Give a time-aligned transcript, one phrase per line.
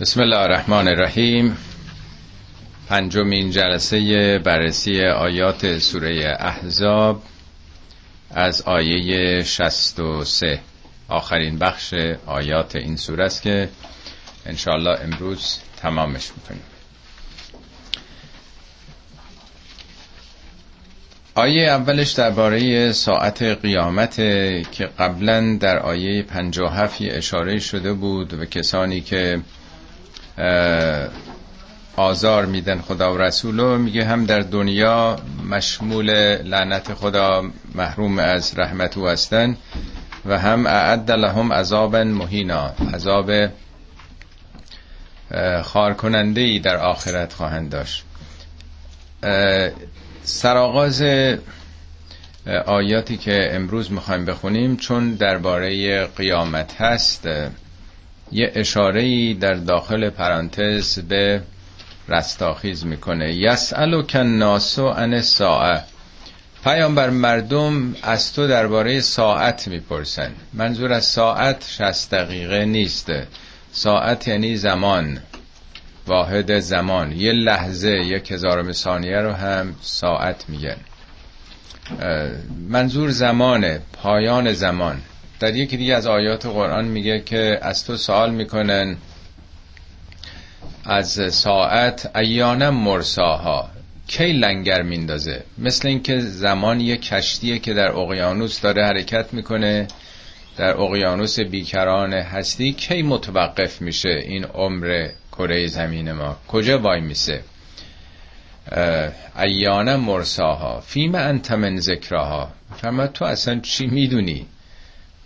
[0.00, 1.56] بسم الله الرحمن الرحیم
[2.88, 7.22] پنجمین جلسه بررسی آیات سوره احزاب
[8.30, 10.60] از آیه 63
[11.08, 11.94] آخرین بخش
[12.26, 13.68] آیات این سوره است که
[14.46, 16.62] انشاءالله امروز تمامش می‌کنیم.
[21.34, 24.16] آیه اولش درباره ساعت قیامت
[24.72, 29.40] که قبلا در آیه 57 اشاره شده بود و کسانی که
[31.96, 33.78] آزار میدن خدا و رسولو.
[33.78, 35.16] میگه هم در دنیا
[35.50, 36.10] مشمول
[36.42, 39.56] لعنت خدا محروم از رحمت او هستن
[40.26, 42.74] و هم اعد لهم عذابا مهینا.
[42.94, 43.30] عذاب
[45.62, 48.04] خار کننده ای در آخرت خواهند داشت.
[50.22, 51.04] سرآغاز
[52.66, 57.28] آیاتی که امروز می‌خوایم بخونیم چون درباره قیامت هست.
[58.32, 61.42] یه اشاره در داخل پرانتز به
[62.08, 63.34] رستاخیز می‌کنه.
[63.34, 65.82] یسالو کن ناسو ان ساعه
[66.64, 70.32] پیامبر مردم از تو درباره ساعت می‌پرسن.
[70.52, 73.12] منظور از ساعت 60 دقیقه نیست.
[73.72, 75.18] ساعت یعنی زمان.
[76.06, 77.12] واحد زمان.
[77.12, 80.76] یه لحظه یک هزارم ثانیه رو هم ساعت میگن.
[82.68, 83.80] منظور زمانه.
[83.92, 85.02] پایان زمان.
[85.40, 88.96] در یکی دیگه از آیات قرآن میگه که از تو سوال می‌کنن
[90.84, 93.70] از ساعت ایانم مرساها
[94.06, 99.88] کی لنگر میندازه؟ مثل اینکه زمان یه کشتیه که در اقیانوس داره حرکت می‌کنه
[100.56, 107.40] در اقیانوس بیکران هستی کی متوقف میشه این عمر کره زمین ما؟ کجا وای میسه؟
[109.38, 114.46] ایانم مرساها فیم انت من ذکراها فرما تو اصلا چی می‌دونی؟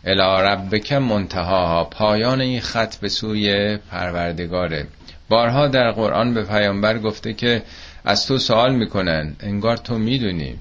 [0.05, 4.87] الا ربک منتهاها پایان این خط به سوی پروردگاره.
[5.29, 7.63] بارها در قرآن به پیامبر گفته که
[8.05, 10.57] از تو سوال می‌کنن انگار تو می‌دونی.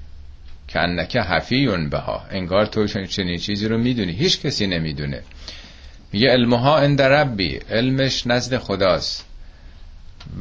[0.67, 4.11] که انک حفیون بها انگار تو چنین چیزی رو می‌دونی.
[4.11, 5.21] هیچ کسی نمی‌دونه.
[6.14, 9.26] میگه علمها اند ربی علمش نزد خداست.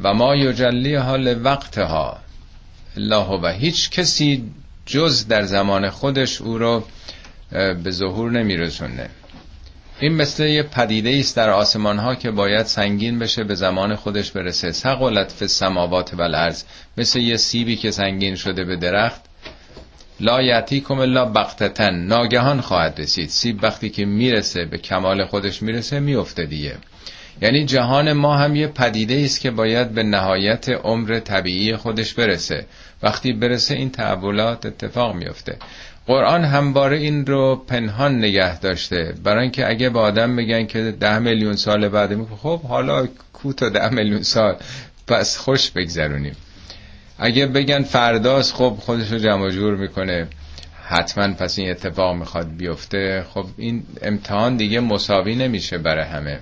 [0.03, 2.17] و ما یجلی حال وقتها
[2.97, 4.43] الله و هیچ کسی
[4.85, 6.83] جز در زمان خودش او رو
[7.51, 9.09] به ظهور نمیرسونه.
[9.99, 14.31] این مثل یه پدیده است در آسمان ها که باید سنگین بشه به زمان خودش
[14.31, 14.71] برسه.
[14.71, 16.63] سقلت فی السماوات و الارض
[16.97, 19.21] مثل یه سیبی که سنگین شده به درخت.
[20.19, 23.29] لا یعتیکم الا بغتتن ناگهان خواهد رسید.
[23.29, 26.77] سیب وقتی که می‌رسه به کمال خودش می‌رسه میفته دیگه.
[27.41, 32.65] یعنی جهان ما هم یه پدیده است که باید به نهایت عمر طبیعی خودش برسه.
[33.03, 35.57] وقتی برسه این تحولات اتفاق میفته
[36.07, 39.13] قرآن همواره این رو پنهان نگه داشته.
[39.23, 43.69] برای اینکه اگه به آدم بگن که ده میلیون سال بعد خب حالا کو تا
[43.69, 44.55] ده میلیون سال.
[45.07, 46.35] پس خوش بگذرونیم.
[47.19, 50.27] اگه بگن فرداست خب خودش رو جمع جور می‌کنه.
[50.83, 53.25] حتما پس این اتفاق می‌خواد بیفته.
[53.33, 56.39] خب این امتحان دیگه مساوی نمیشه برای همه.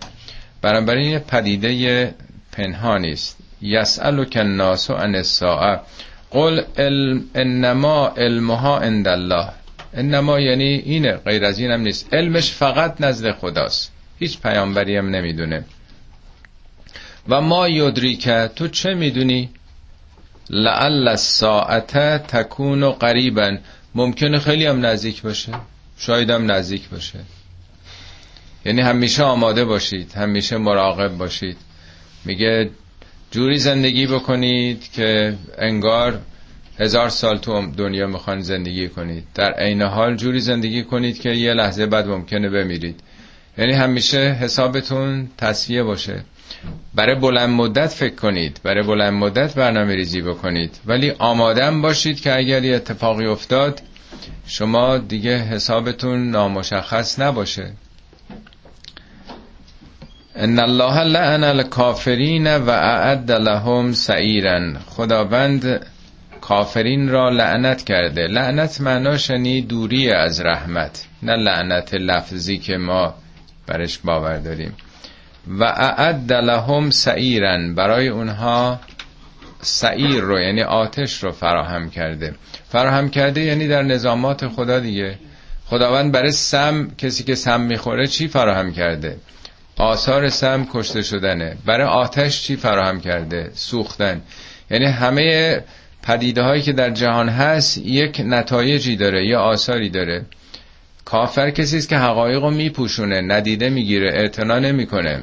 [0.61, 2.13] بنابراین یه پدیده
[2.51, 3.37] پنهانی است.
[3.61, 5.79] یسالو کن ناسو الساعه
[6.31, 6.63] قل
[7.35, 9.49] انما علمها عند الله.
[9.93, 12.13] انما یعنی اینه غیر از اینم نیست.
[12.13, 13.91] علمش فقط نزد خداست.
[14.19, 15.65] هیچ پیامبری هم نمی‌دونه.
[17.29, 19.49] و ما یدری که تو چه می‌دونی؟
[20.49, 21.97] لعل الساعت
[22.27, 23.57] تکون قریبا.
[23.95, 25.53] ممکنه خیلی هم نزدیک باشه.
[25.97, 27.19] شاید هم نزدیک باشه.
[28.65, 30.13] یعنی همیشه آماده باشید.
[30.13, 31.57] همیشه مراقب باشید.
[32.25, 32.69] میگه
[33.31, 36.19] جوری زندگی بکنید که انگار
[36.79, 39.23] هزار سال تو دنیا می‌خوان زندگی کنید.
[39.35, 42.99] در عین حال جوری زندگی کنید که یه لحظه بعد ممکنه بمیرید.
[43.57, 46.23] یعنی همیشه حسابتون تصفیه باشه.
[46.95, 48.59] برای بلند مدت فکر کنید.
[48.63, 50.79] برای بلند مدت برنامه ریزی بکنید.
[50.85, 53.81] ولی آمادم باشید که اگر یه اتفاقی افتاد
[54.47, 57.71] شما دیگه حسابتون نامشخص نباشه.
[60.37, 65.85] ان الله لعن الکافرین و اعد لهم سعیرا خداوند
[66.41, 68.27] کافرین را لعنت کرده.
[68.27, 73.13] لعنت معناش یعنی دوری از رحمت نه لعنت لفظی که ما
[73.67, 74.73] برش باور داریم.
[75.47, 78.79] و اعد لهم سعیرا برای اونها
[79.61, 82.35] سعیر رو یعنی آتش رو فراهم کرده.
[82.69, 85.15] فراهم کرده یعنی در نظامات خدا دیگه.
[85.65, 89.17] خداوند برای سم کسی که سم می‌خوره چی فراهم کرده؟
[89.77, 91.57] آثار سم کشته شدنه.
[91.65, 94.21] برای آتش چی فراهم کرده؟ سوختن.
[94.71, 95.59] یعنی همه
[96.03, 100.25] پدیده هایی که در جهان هست یک نتایجی داره یا آثاری داره.
[101.05, 105.21] کافر کسی است که حقایق رو میپوشونه ندیده می‌گیره اعتنا نمی‌کنه.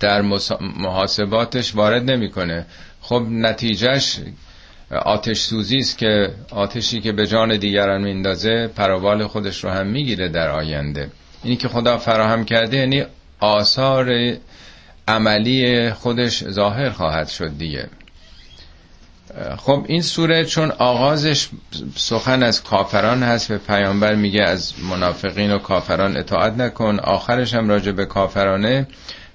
[0.00, 0.22] در
[0.60, 2.66] محاسباتش وارد نمی‌کنه.
[3.00, 4.18] خب نتیجهش
[4.90, 10.28] آتش سوزی است که آتشی که به جان دیگران میندازه پروبال خودش رو هم می‌گیره
[10.28, 11.10] در آینده.
[11.42, 13.04] اینی که خدا فراهم کرده یعنی
[13.40, 14.36] آثار
[15.08, 17.88] عملی خودش ظاهر خواهد شد دیگه.
[19.58, 21.48] خب این سوره چون آغازش
[21.96, 27.68] سخن از کافران هست به پیامبر میگه از منافقین و کافران اطاعت نکن آخرش هم
[27.68, 28.86] راجع به کافرانه.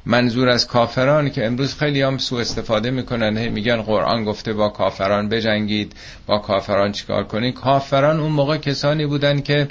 [0.06, 5.30] منظور از کافران که امروز خیلی هم سو استفاده می‌کنن میگن قرآن گفته با کافران
[5.30, 5.94] بجنگید
[6.28, 9.68] با کافران چیکار کنید کافران اون موقع کسانی بودن که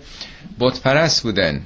[0.60, 1.62] بتپرست بودن.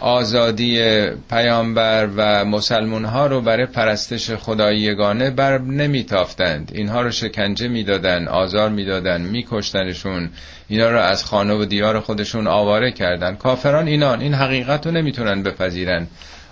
[0.00, 6.72] آزادی پیامبر و مسلمون ها رو برای پرستش خدای یگانه بر نمیتافتند.
[6.74, 10.30] اینها رو شکنجه می‌دادن آزار می‌دادن میکشتنشون.
[10.68, 13.34] اینا رو از خانه و دیار خودشون آواره کردن.
[13.34, 14.20] کافران اینان.
[14.20, 16.06] این حقیقت رو نمی‌تونن بپذیرن.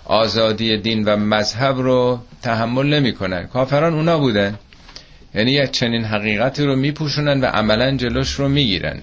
[0.05, 3.47] آزادی دین و مذهب رو تحمل نمی‌کنن.
[3.47, 4.59] کافران اونا بودن.
[5.35, 9.01] یعنی چنین حقیقتی رو میپوشونن و عملا جلوش رو می‌گیرن.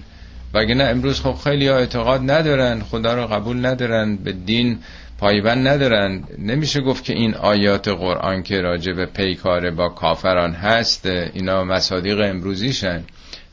[0.53, 4.79] وگرنه امروز خب خیلی ها اعتقاد ندارن خدا رو قبول ندارن به دین
[5.17, 6.23] پایبند ندارن.
[6.37, 12.19] نمیشه گفت که این آیات قرآن که راجع به پیکار با کافران هست اینا مصادیق
[12.19, 13.03] امروزیشن.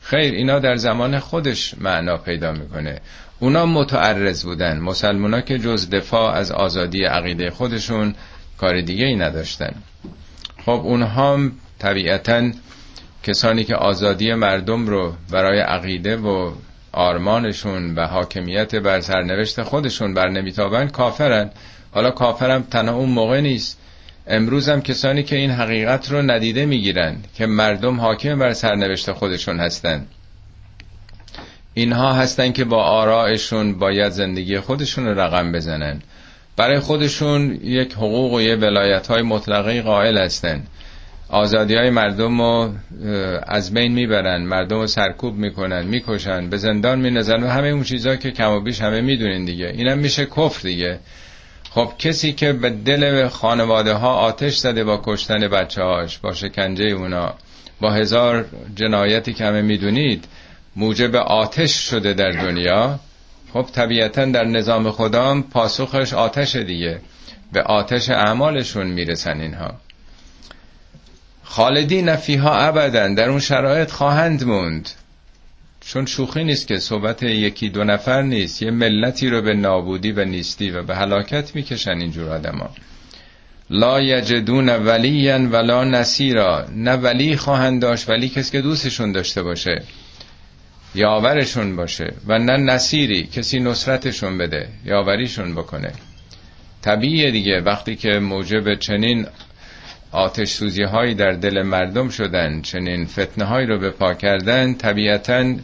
[0.01, 3.01] خیر اینا در زمان خودش معنا پیدا می‌کنه.
[3.39, 4.79] اونا متعرض بودن.
[4.79, 8.15] مسلمونا که جز دفاع از آزادی عقیده خودشون
[8.57, 9.73] کار دیگه ای نداشتن.
[10.65, 11.39] خب اونها
[11.79, 12.51] طبیعتا
[13.23, 16.51] کسانی که آزادی مردم رو برای عقیده و
[16.91, 21.49] آرمانشون و حاکمیت بر سرنوشت خودشون بر نمیتابن کافرن.
[21.91, 23.77] حالا کافرم تنها اون موقع نیست.
[24.27, 29.59] امروز هم کسانی که این حقیقت رو ندیده می‌گیرن که مردم حاکم بر سرنوشت خودشون
[29.59, 30.05] هستن
[31.73, 36.01] اینها هستن که با آرائشون باید زندگی خودشون رو رقم بزنن
[36.57, 40.63] برای خودشون یک حقوق و یه ولایت های مطلقه قائل هستن
[41.31, 42.73] آزادی های مردم رو
[43.47, 48.15] از بین می‌برن مردم رو سرکوب می‌کنن می‌کشن به زندان مینزن و همه اون چیزها
[48.15, 49.67] که کم و بیش همه می‌دونین دیگه.
[49.67, 50.99] اینم میشه کفر دیگه.
[51.69, 56.85] خب کسی که به دل خانواده ها آتش زده با کشتن بچه هاش با شکنجه
[56.85, 57.33] اونا
[57.81, 58.45] با هزار
[58.75, 60.25] جنایتی که همه می‌دونید
[60.75, 62.99] موجب آتش شده در دنیا
[63.53, 66.99] خب طبیعتا در نظام خدا پاسخش آتش دیگه.
[67.53, 69.73] به آتش اعمالشون می‌رسن اینها.
[71.51, 74.89] خالدین فیها ابدا در اون شرایط خواهند موند.
[75.81, 80.25] چون شوخی نیست که صحبت یکی دو نفر نیست یه ملتی رو به نابودی و
[80.25, 82.69] نیستی و به هلاکت می‌کشن اینجور آدما.
[83.69, 86.65] لا یجدون ولیا ولا نصیرا.
[86.75, 89.83] نه ولی خواهند داشت ولی کسی که دوستشون داشته باشه
[90.95, 95.91] یاورشون باشه و نه نصیری کسی نصرتشون بده یاوریشون بکنه.
[96.81, 99.27] طبیعیه دیگه وقتی که موجب چنین
[100.11, 105.55] آتش سوزی هایی در دل مردم شدن چنین فتنه هایی رو به پا کردن طبیعتا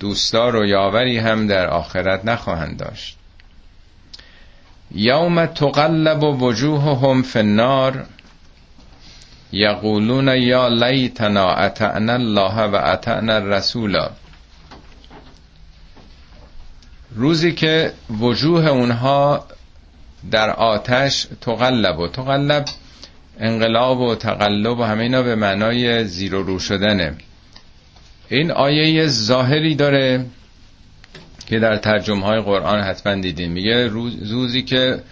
[0.00, 3.16] دوستار و یاوری هم در آخرت نخواهند داشت.
[4.94, 8.06] یوم تقلب وجوههم فی النار
[9.52, 14.08] یقولون یا لیتنا اتعنا الله و اتعنا الرسول.
[17.14, 19.46] روزی که وجوه اونها
[20.30, 22.64] در آتش تقلب و تقلب
[23.40, 27.14] انقلاب و تقلب و همه اینا به معنای زیر و رو شدنه.
[28.28, 30.26] این آیه ظاهری داره
[31.46, 33.52] که در ترجمه های قرآن حتما دیدیم.
[33.52, 33.88] میگه
[34.30, 35.02] روزی که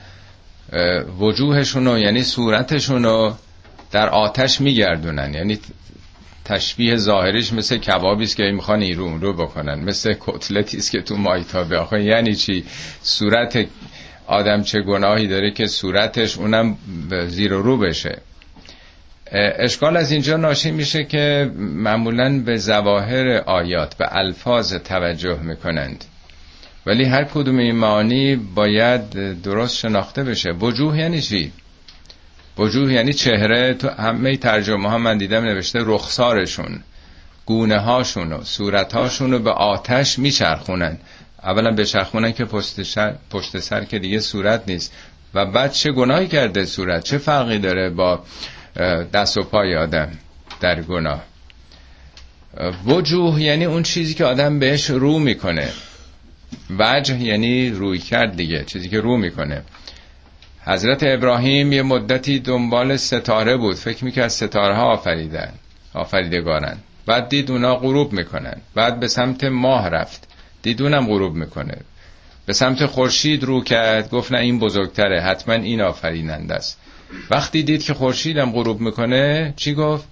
[1.19, 3.35] وجوهشونو یعنی صورتشونو
[3.91, 5.35] در آتش میگردونن.
[5.35, 5.59] یعنی
[6.45, 9.81] تشبیه ظاهریش مثل کبابی است که می‌خوان ایرون رو بکنن.
[9.85, 11.79] مثل کتلتی است که تو مایتابه.
[11.79, 12.65] آخه یعنی چی؟
[13.03, 13.67] صورت
[14.29, 16.79] آدم چه گناهی داره که صورتش اونم
[17.27, 18.19] زیر و رو بشه.
[19.33, 26.05] اشکال از اینجا ناشی میشه که معمولا به زواهر آیات به الفاظ توجه می‌کنند.
[26.87, 29.11] ولی هر کدوم این معانی باید
[29.43, 30.51] درست شناخته بشه.
[30.51, 31.53] وجوه یعنی چی؟
[32.59, 33.75] وجوه یعنی چهره.
[33.75, 36.81] تو همه ترجمه ها من دیدم نوشته رخسارشون
[37.47, 40.99] گونه هاشون و صورت هاشون رو به آتش میچرخونن.
[41.43, 44.93] اولا بچرخونن که پشت سر, پشت سر که دیگه صورت نیست.
[45.35, 48.23] و بعد چه گناهی کرده صورت؟ چه فرقی داره با
[49.13, 50.11] دست و پای آدم
[50.61, 51.25] در گناه؟
[52.87, 55.69] وجوه یعنی اون چیزی که آدم بهش رو می‌کنه.
[56.79, 59.63] وجه یعنی روی کرد دیگه چیزی که رو می‌کنه.
[60.67, 63.77] حضرت ابراهیم یه مدتی دنبال ستاره بود.
[63.77, 65.53] فکر می‌کرد ستاره ها آفریدن
[65.95, 66.79] آفریدگارن.
[67.07, 68.57] بعد دید اونا غروب می‌کنن.
[68.75, 70.28] بعد به سمت ماه رفت.
[70.63, 71.79] دید اونم غروب می‌کنه.
[72.47, 75.21] به سمت خورشید رو کرد گفت نه این بزرگتره.
[75.21, 76.79] حتما این آفریننده است.
[77.31, 80.05] وقتی دید که خورشیدم غروب می‌کنه چی گفت؟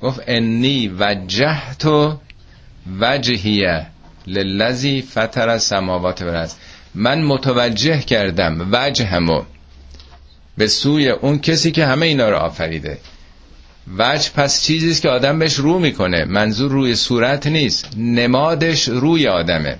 [0.00, 1.86] گفت انی وجهت
[3.00, 3.86] وجهیه
[4.26, 6.54] للذی فطر السماوات والارض.
[6.94, 9.42] من متوجه کردم وجهمو
[10.56, 12.98] به سوی اون کسی که همه اینا رو آفریده.
[13.98, 16.24] وجه پس چیزی است که آدم بهش رو می‌کنه.
[16.24, 17.88] منظور روی صورت نیست.
[17.96, 19.78] نمادش روی آدمه.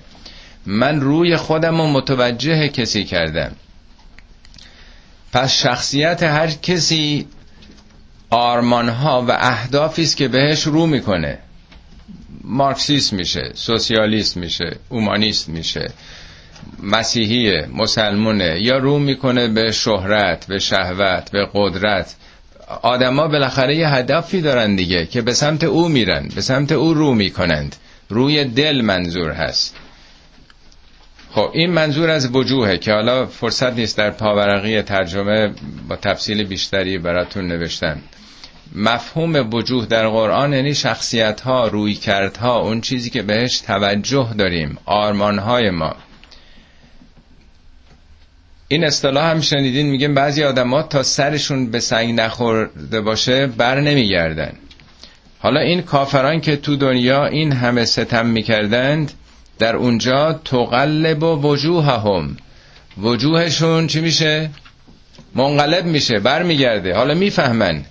[0.65, 3.51] من روی خودم رو متوجه کسی کردم.
[5.33, 7.27] پس شخصیت هر کسی
[8.29, 11.37] آرمانها و اهدافی است که بهش رو می‌کنه.
[12.43, 15.91] مارکسیست میشه سوسیالیست میشه اومانیست میشه
[16.83, 22.15] مسیحیه مسلمونه یا رو می‌کنه به شهرت به شهوت به قدرت.
[22.81, 27.13] آدما بالاخره یه هدفی دارن دیگه که به سمت او میرن به سمت او رو
[27.13, 27.75] می‌کنند.
[28.09, 29.75] روی دل منظور هست.
[31.31, 35.53] خب این منظور از وجوهه که حالا فرصت نیست در پاورقی ترجمه
[35.87, 38.01] با تفصیل بیشتری براتون نوشتم.
[38.75, 44.77] مفهوم وجوه در قرآن یعنی شخصیت ها روی کردها اون چیزی که بهش توجه داریم
[44.85, 45.95] آرمان های ما.
[48.67, 54.53] این اصطلاح هم شنیدین میگن بعضی آدما تا سرشون به سنگ نخورده باشه بر نمیگردن.
[55.39, 59.11] حالا این کافران که تو دنیا این همه ستم می‌کردند
[59.59, 62.37] در اونجا تقلب و وجوههم.
[62.97, 64.49] وجوهشون چی میشه؟
[65.35, 66.95] منقلب میشه برمیگرده.
[66.95, 67.85] حالا می‌فهمن.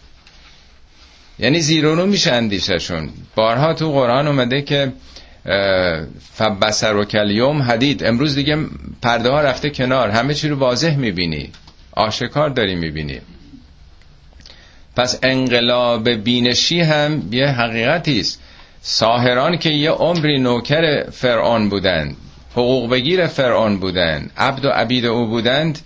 [1.39, 4.93] یعنی زیرونو میشه اندیششون بارها تو قرآن اومده که
[6.33, 8.05] فبسر و کلیوم حدید.
[8.05, 8.59] امروز دیگه
[9.03, 10.11] پرده ها رفته کنار.
[10.11, 11.51] همه چی رو واضح می‌بینی.
[11.93, 13.21] آشکار داری می‌بینی.
[14.97, 18.43] پس انقلاب بینشی هم یه حقیقتی است.
[18.83, 22.17] ساهران که یه عمری نوکر فرعون بودند
[22.53, 25.79] حقوق بگیر فرعون بودند عبد و عبید او بودند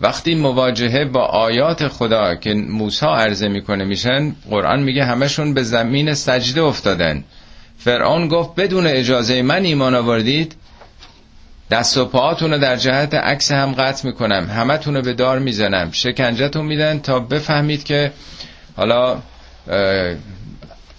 [0.00, 6.14] وقتی مواجهه با آیات خدا که موسی عرضه می‌کنه میشن قرآن میگه همشون به زمین
[6.14, 7.24] سجده افتادن.
[7.78, 10.56] فرعون گفت بدون اجازه من ایمان آوردید
[11.70, 15.90] دست و پاهاتون رو در جهت عکس هم قطع می‌کنم همه رو به دار می‌زنم.
[15.92, 18.12] شکنجتون میدن تا بفهمید که
[18.76, 19.18] حالا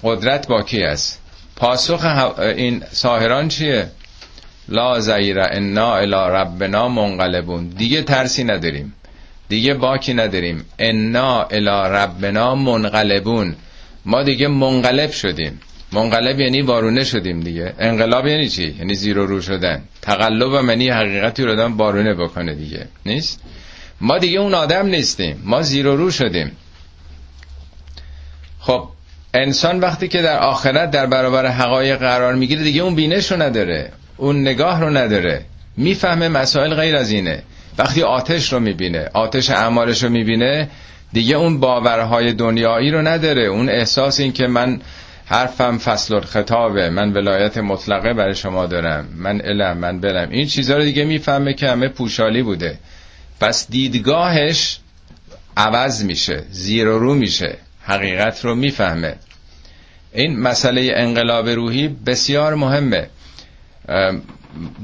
[0.03, 1.18] قدرت با کی است.
[1.59, 2.05] پاسخ
[2.39, 3.91] این ساهران چیه؟
[4.69, 7.67] لا زیر انا الى ربنا منقلبون.
[7.67, 8.93] دیگه ترسی نداریم.
[9.49, 10.65] دیگه باکی نداریم.
[10.79, 13.55] انا الى ربنا منقلبون.
[14.05, 15.59] ما دیگه منقلب شدیم.
[15.91, 17.73] منقلب یعنی وارونه شدیم دیگه.
[17.79, 19.81] انقلاب یعنی چی؟ یعنی زیر و رو شدن.
[20.01, 22.87] تقلب و منی حقیقتی رو دادن بارونه بکنه دیگه.
[23.05, 23.41] نیست؟
[24.01, 25.41] ما دیگه اون آدم نیستیم.
[25.43, 26.51] ما زیر و رو شدیم.
[28.59, 28.89] خب
[29.33, 33.91] انسان وقتی که در آخرت در برابر حقایق قرار می‌گیره دیگه اون بینش رو نداره
[34.17, 35.41] اون نگاه رو نداره.
[35.77, 37.43] می‌فهمه مسائل غیر از اینه.
[37.77, 40.69] وقتی آتش رو می‌بینه آتش اعمالش رو می‌بینه
[41.13, 43.45] دیگه اون باورهای دنیایی رو نداره.
[43.45, 44.81] اون احساس این که من
[45.25, 50.29] حرفم فصل خطابه من ولایت مطلقه برای شما دارم من علم من بلم.
[50.29, 52.77] این چیزها رو دیگه می‌فهمه که همه پوشالی بوده.
[53.39, 54.79] پس دیدگاهش
[55.57, 57.57] عوض میشه زیر و رو میشه.
[57.81, 59.15] حقیقت رو می‌فهمه.
[60.13, 63.09] این مسئله انقلاب روحی بسیار مهمه.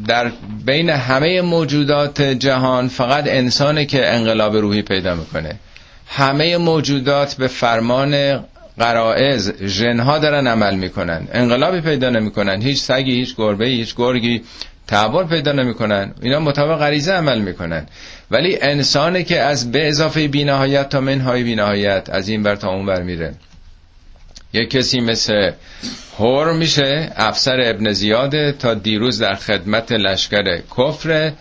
[0.08, 0.32] در
[0.66, 5.60] بین همه موجودات جهان فقط انسانه که انقلاب روحی پیدا می‌کنه.
[6.08, 8.44] همه موجودات به فرمان
[8.80, 11.28] قرائز جنها دارن عمل می‌کنن.
[11.32, 12.62] انقلابی پیدا نمی‌کنن.
[12.62, 14.42] هیچ سگی هیچ گربه هیچ گرگی
[14.88, 16.14] تحول پیدا نمی‌کنن.
[16.22, 17.88] اینا مطابق غریزه عمل می‌کنن.
[18.32, 22.86] ولی انسانه که از به اضافه بینهایت تا منهای بینهایت از این بر تا اون
[22.86, 23.34] بر میره.
[24.54, 25.52] یک کسی مثل
[26.20, 31.32] هور میشه افسر ابن زیاده تا دیروز در خدمت لشکر کفر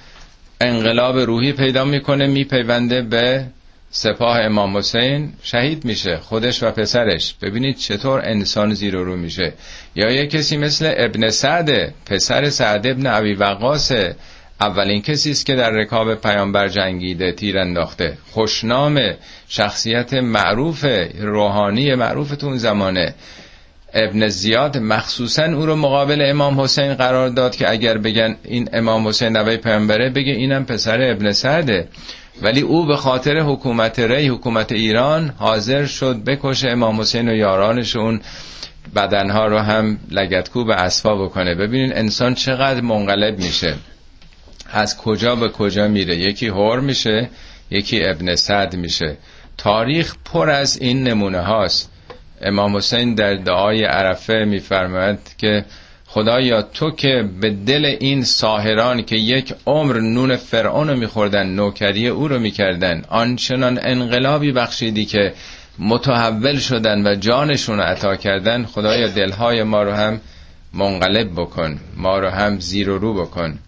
[0.60, 3.44] انقلاب روحی پیدا می‌کنه میپیونده به
[3.96, 7.34] سپاه امام حسین شهید میشه خودش و پسرش.
[7.42, 9.52] ببینید چطور انسان زیر رو میشه.
[9.94, 13.92] یا یه کسی مثل ابن سعد پسر سعد ابن عبی وقاس
[14.60, 18.18] اولین کسی است که در رکاب پیامبر جنگیده تیر انداخته.
[18.30, 19.00] خوشنام
[19.48, 20.84] شخصیت معروف
[21.20, 23.14] روحانی معروف تون زمانه.
[23.94, 29.08] ابن زیاد مخصوصا او رو مقابل امام حسین قرار داد که اگر بگن این امام
[29.08, 31.88] حسین نوی پیامبره بگه اینم پسر ابن سعده.
[32.42, 37.96] ولی او به خاطر حکومت ری حکومت ایران حاضر شد بکشه امام حسین و یارانش
[37.96, 38.20] اون
[38.94, 41.54] بدنها رو هم لگتکو به اسفا بکنه.
[41.54, 43.74] ببینین انسان چقدر منقلب میشه.
[44.72, 46.16] از کجا به کجا میره.
[46.16, 47.30] یکی هور میشه
[47.70, 49.16] یکی ابن سعد میشه.
[49.56, 51.90] تاریخ پر از این نمونه هاست.
[52.42, 55.64] امام حسین در دعای عرفه میفرماید که
[56.14, 62.08] خدایا تو که به دل این ساهران که یک عمر نون فرعون رو میخوردن نوکری
[62.08, 65.34] او رو می‌کردن آنچنان انقلابی بخشیدی که
[65.78, 70.20] متحول شدن و جانشون رو عطا کردن خدایا دلهای ما رو هم
[70.72, 73.58] منقلب بکن ما رو هم زیر و رو بکن.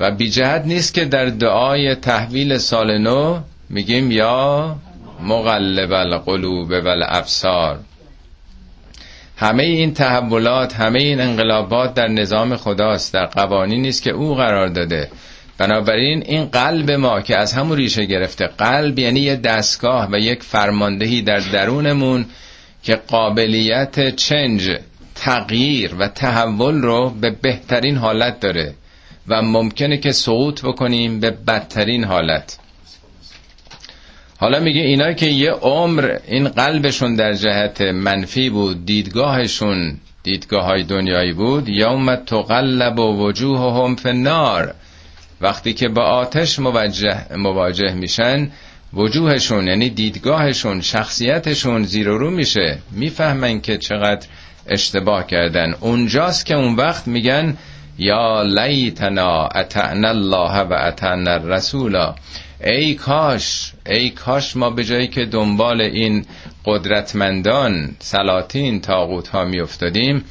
[0.00, 3.40] و بی جهت نیست که در دعای تحویل سال نو
[3.70, 4.76] میگیم یا
[5.22, 7.78] مقلب القلوب و الابصار.
[9.36, 14.68] همه این تحولات همه این انقلابات در نظام خداست در قوانین نیست که او قرار
[14.68, 15.08] داده.
[15.58, 20.42] بنابراین این قلب ما که از همون ریشه گرفته قلب یعنی یه دستگاه و یک
[20.42, 22.26] فرماندهی در درونمون
[22.82, 24.78] که قابلیت چنج
[25.14, 28.74] تغییر و تحول رو به بهترین حالت داره
[29.28, 32.58] و ممکنه که سقوط بکنیم به بدترین حالت.
[34.38, 40.82] حالا میگه اینا که یه عمر این قلبشون در جهت منفی بود دیدگاهشون دیدگاه های
[40.82, 44.74] دنیایی بود یوم تقلب و وجوههم فی النار.
[45.40, 48.50] وقتی که با آتش مواجه, مواجه میشن
[48.94, 52.78] وجوهشون یعنی دیدگاهشون شخصیتشون زیر و رو میشه.
[52.90, 54.26] می‌فهمن که چقدر
[54.66, 55.74] اشتباه کردن.
[55.80, 57.56] اونجاست که اون وقت میگن
[57.98, 62.14] یا لیتنا اتعنا الله و اتعنا الرسولا
[62.64, 66.26] ای کاش ای کاش ما به جایی که دنبال این
[66.64, 70.24] قدرتمندان سلاطین تاغوت ها می افتادیم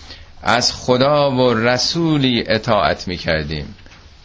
[0.43, 3.75] از خدا و رسولی اطاعت می کردیم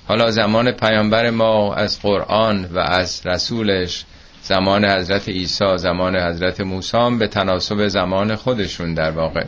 [0.09, 4.05] حالا زمان پیامبر ما از قرآن و از رسولش
[4.43, 9.45] زمان حضرت عیسی زمان حضرت موسی به تناسب زمان خودشون در واقع.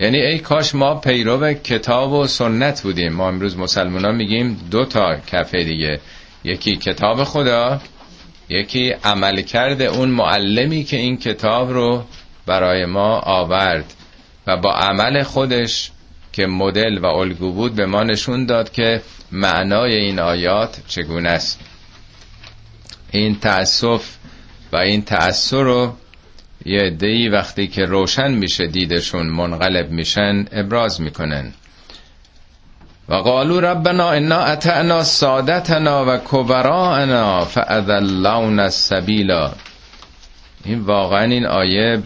[0.00, 3.12] یعنی ای کاش ما پیرو کتاب و سنت بودیم.
[3.12, 6.00] ما امروز مسلمان میگیم دو تا کفه دیگه.
[6.44, 7.80] یکی کتاب خدا
[8.48, 12.04] یکی عمل کرده اون معلمی که این کتاب رو
[12.46, 13.94] برای ما آورد
[14.46, 15.90] و با عمل خودش
[16.32, 19.02] که مدل و الگو بود به ما نشون داد که
[19.32, 21.60] معنای این آیات چگونه است.
[23.10, 24.16] این تأسف
[24.72, 25.94] و این تأثیر رو
[26.66, 31.52] یه عده‌ای وقتی که روشن میشه دیدشون منقلب میشن ابراز می‌کنن.
[33.08, 39.52] و قالو ربنا انا اتعنا سادتنا و کبراءنا فاذلون السبیلا.
[40.64, 42.02] این واقعا این آیه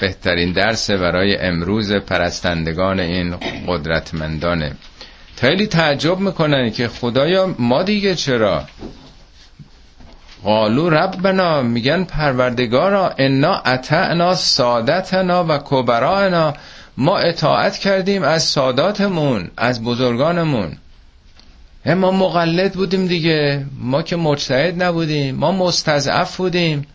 [0.00, 4.72] بهترین درس برای امروز پرستندگان این قدرتمندانه.
[5.36, 8.64] خیلی تعجب می‌کنن که خدایا ما دیگه چرا
[10.44, 16.54] قالو ربنا میگن پروردگارا انا اتعنا سادتنا و کبراءنا
[16.96, 20.72] ما اطاعت کردیم از ساداتمون از بزرگانمون.
[21.86, 23.66] ما مقلد بودیم دیگه.
[23.80, 25.34] ما که مجتهد نبودیم.
[25.34, 26.86] ما مستضعف بودیم.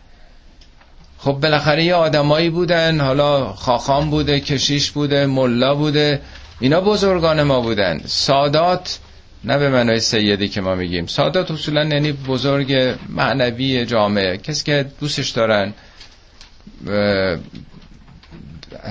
[1.18, 3.00] خب بالاخره یه آدمایی بودن.
[3.00, 6.20] حالا خاخام بوده کشیش بوده ملا بوده.
[6.60, 8.00] اینا بزرگان ما بودن.
[8.06, 8.98] سادات
[9.44, 11.06] نه به معنای سیدی که ما میگیم.
[11.06, 14.36] سادات اصولا یعنی بزرگ معنوی جامعه.
[14.36, 15.74] کسی که دوستش دارن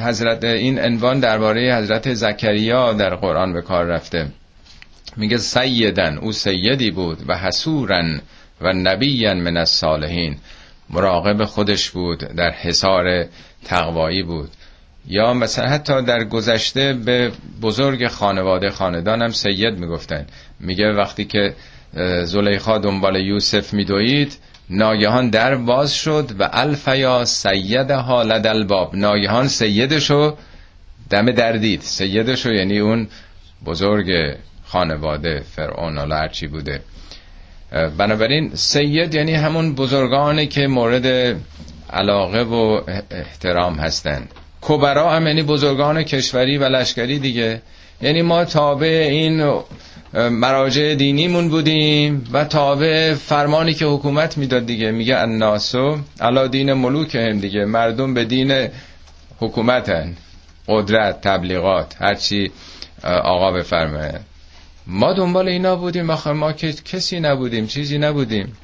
[0.05, 4.27] حضرت این عنوان درباره حضرت زکریا در قرآن به کار رفته.
[5.17, 8.21] میگه سیدن او سیدی بود و حسورن
[8.61, 10.37] و نبیین من الصالحین.
[10.89, 13.25] مراقب خودش بود در حصار
[13.65, 14.49] تقوایی بود.
[15.07, 20.25] یا مثلا حتی در گذشته به بزرگ خانواده خاندانم سید می‌گفتن.
[20.59, 21.55] میگه وقتی که
[22.23, 24.37] زلیخا دنبال یوسف میدوید
[24.69, 30.37] ناگهان در باز شد و الفیا سید حالد الباب ناگهان سیدشو
[31.09, 33.07] دم دردید سیدشو یعنی اون
[33.65, 36.81] بزرگ خانواده فرعون حالا هرچی بوده.
[37.97, 41.37] بنابراین سید یعنی همون بزرگانی که مورد
[41.89, 44.33] علاقه و احترام هستند.
[44.65, 47.61] کبرا هم یعنی بزرگان کشوری و لشکری دیگه.
[48.01, 49.61] یعنی ما تابع این
[50.15, 54.91] مراجع دینیمون بودیم و تابع فرمانی که حکومت می‌داد دیگه.
[54.91, 57.65] میگه الناسو علا دین ملوک هم دیگه.
[57.65, 58.67] مردم به دین
[59.39, 60.15] حکومتن.
[60.67, 62.51] قدرت تبلیغات هرچی
[63.03, 64.19] آقا بفرمه
[64.87, 66.09] ما دنبال اینا بودیم.
[66.09, 68.57] آخه ما که کسی نبودیم چیزی نبودیم.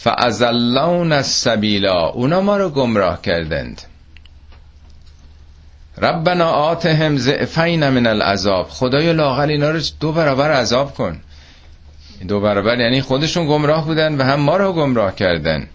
[0.00, 3.82] فازلون السبیلا اونا ما رو گمراه کردند.
[5.98, 8.68] ربنا آتهم زعفین من العذاب.
[8.68, 11.20] خدای لاغل اینا رو دو برابر عذاب کن.
[12.28, 15.68] دو برابر یعنی خودشون گمراه بودن و هم ما رو گمراه کردن.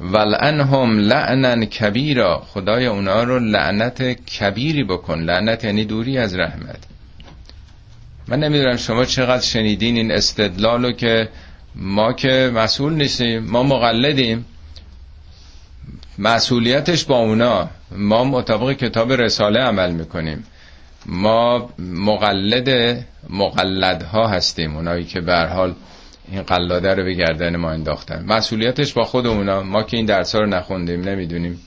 [0.00, 2.42] ولعنهم لعنا کبیرا.
[2.46, 5.18] خدای اونا رو لعنت کبیری بکن.
[5.20, 6.78] لعنت یعنی دوری از رحمت.
[8.28, 11.28] من نمی‌دونم شما چقدر شنیدین این استدلالو که
[11.76, 14.44] ما که مسئول نیستیم ما مقلدیم.
[16.18, 17.68] مسئولیتش با اونا.
[17.90, 20.44] ما مطابق کتاب رساله عمل می‌کنیم.
[21.06, 22.98] ما مقلد
[23.30, 25.74] مقلدها هستیم اونایی که به حال
[26.32, 28.24] این قلاده رو به گردن ما انداختن.
[28.28, 29.62] مسئولیتش با خود اونا.
[29.62, 31.60] ما که این درس رو نخوندیم نمی‌دونیم.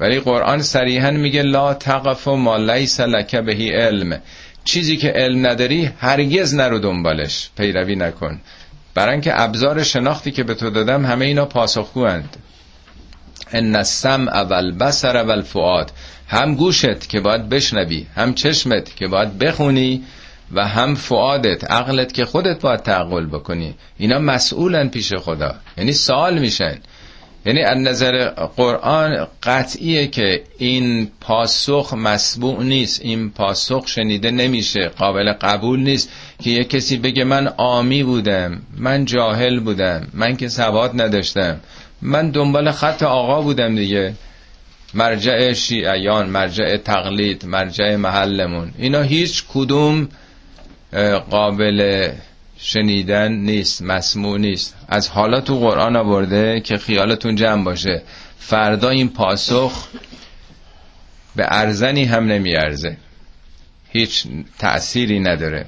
[0.00, 4.20] ولی قرآن صریحا میگه لا تقف ما لیس لک بهی علم.
[4.64, 7.50] چیزی که علم نداری هرگز نرو دنبالش.
[7.56, 8.40] پیروی نکن.
[8.94, 12.36] برای اینکه ابزار شناختی که به تو دادم همه اینا پاسخگوند
[13.52, 15.92] ان السمع والبصر والفؤاد
[16.28, 20.02] هم گوشت که باید بشنوی هم چشمت که باید بخونی
[20.52, 23.74] و هم فعادت عقلت که خودت باید تعقل بکنی.
[23.98, 25.54] اینا مسئولن پیش خدا.
[25.76, 26.78] یعنی سوال میشن.
[27.46, 35.32] یعنی از نظر قرآن قطعیه که این پاسخ مسبوع نیست این پاسخ شنیده نمیشه قابل
[35.32, 36.10] قبول نیست
[36.42, 41.60] که یه کسی بگه من آمی بودم من جاهل بودم من که سواد نداشتم
[42.02, 44.14] من دنبال خط آقا بودم دیگه.
[44.94, 50.08] مرجع شیعیان مرجع تقلید مرجع محلمون اینا هیچ کدوم
[51.30, 52.08] قابل
[52.62, 54.76] شنیدن نیست مسموع نیست.
[54.88, 58.02] از حالا تو قرآن آورده که خیالتون جمع باشه.
[58.38, 59.88] فردا این پاسخ
[61.36, 62.96] به ارزنی هم نمیارزه.
[63.92, 64.26] هیچ
[64.58, 65.66] تأثیری نداره.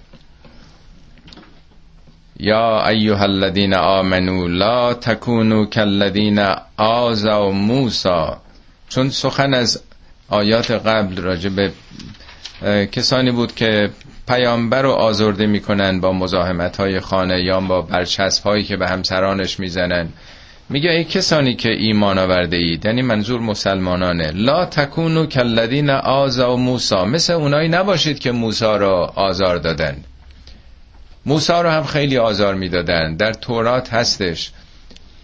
[2.41, 6.39] یا ایها الذین آمنو لا تکونو کالذین
[6.77, 8.41] آزوا موسا
[8.89, 9.83] چون سخن از
[10.29, 11.73] آیات قبل راجع به
[12.93, 13.91] کسانی بود که
[14.29, 19.61] پیامبر رو آزرده می‌کنن با مزاحمت های خانه یا با برچسب هایی که به همسرانش
[19.61, 20.09] می‌زنن.
[20.69, 26.57] میگه ای کسانی که ایمان آورده اید یعنی منظور مسلمانانه لا تکونو کلدین آزا و
[26.57, 29.97] موسا مثل اونایی نباشید که موسا را آزار دادن.
[31.27, 33.17] موسا رو هم خیلی آزار می‌دادن.
[33.17, 34.51] در تورات هستش.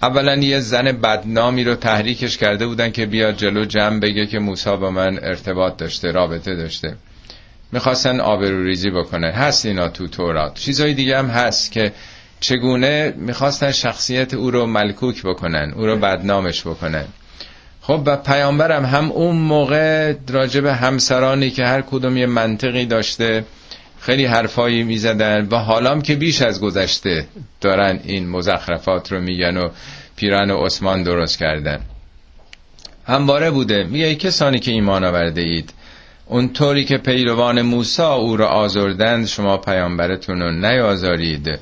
[0.03, 4.77] اولا یه زن بدنامی رو تحریکش کرده بودن که بیاد جلو جمع بگه که موسا
[4.77, 6.97] با من ارتباط داشته رابطه داشته.
[7.73, 10.55] می‌خواستن آبروریزی بکنن هست اینا تو تورات.
[10.55, 11.93] چیزای دیگه هم هست که
[12.41, 17.05] چگونه می‌خواستن شخصیت او رو ملکوک بکنن او رو بدنامش بکنن.
[17.81, 23.45] خب و پیامبرم هم اون موقع راجب همسرانی که هر کدوم یه منطقی داشته
[24.01, 27.27] خیلی حرفایی می‌زدن و حالام که بیش از گذشته
[27.61, 29.69] دارن این مزخرفات رو میگن و
[30.17, 31.81] پیران و عثمان درست کردن.
[33.07, 33.85] همواره بوده.
[33.85, 35.73] میگه کسانی که ایمان آورده اید
[36.31, 41.59] اونطوری که پیروان موسا او را آزردند شما پیامبرتون رو نیازارید.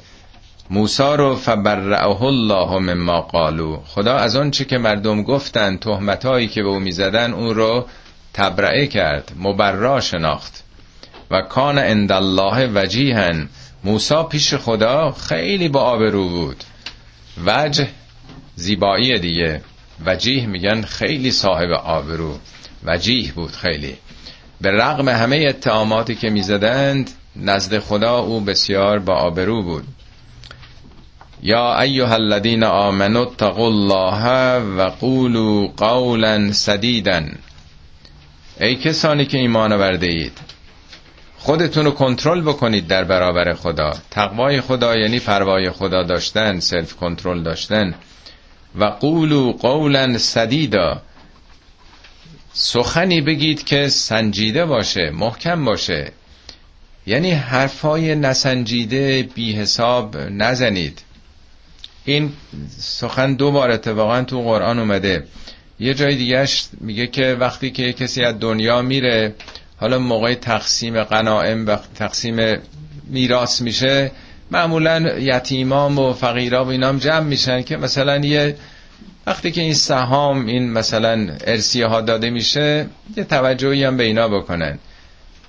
[0.70, 6.62] موسا رو فبرعه الله مما قالو خدا از اون چی که مردم گفتن تهمتایی که
[6.62, 7.86] به او می‌زدن اون رو
[8.34, 10.64] تبرعه کرد مبرا شناخت.
[11.30, 13.48] و کان عند الله وجیهن
[13.84, 16.64] موسا پیش خدا خیلی با آبرو بود.
[17.46, 17.88] وجه
[18.54, 19.60] زیبایی دیگه.
[20.06, 22.38] وجیه میگن خیلی صاحب آبرو.
[22.84, 23.96] وجیه بود خیلی.
[24.60, 29.84] به رغم همه اتهاماتی که می‌زدند نزد خدا او بسیار با آبرو بود.
[31.42, 37.22] یا ایها الذین آمنوا اتقوا الله و قولوا قولا سدیدا.
[38.60, 40.38] ای کسانی که ایمان آورده اید
[41.38, 43.94] خودتون رو کنترل بکنید در برابر خدا.
[44.10, 47.94] تقوای خدا یعنی پروای خدا داشتن سلف کنترل داشتن.
[48.78, 51.02] و قولوا قولا سدیدا.
[52.60, 56.12] سخنی بگید که سنجیده باشه محکم باشه.
[57.06, 61.02] یعنی حرفای نسنجیده بی حساب نزنید.
[62.04, 62.32] این
[62.78, 65.24] سخن دو بار اتفاقا تو قرآن اومده.
[65.80, 69.34] یه جای دیگهش میگه که وقتی که کسی از دنیا میره
[69.76, 72.56] حالا موقع تقسیم قنائم و تقسیم
[73.06, 74.10] میراث میشه
[74.50, 78.56] معمولا یتیمام و فقیرا و اینام جمع میشن که مثلا یه
[79.28, 82.86] وقتی که این سهام این مثلا ارسیه ها داده میشه
[83.16, 84.78] یه توجهی هم به اینا بکنن.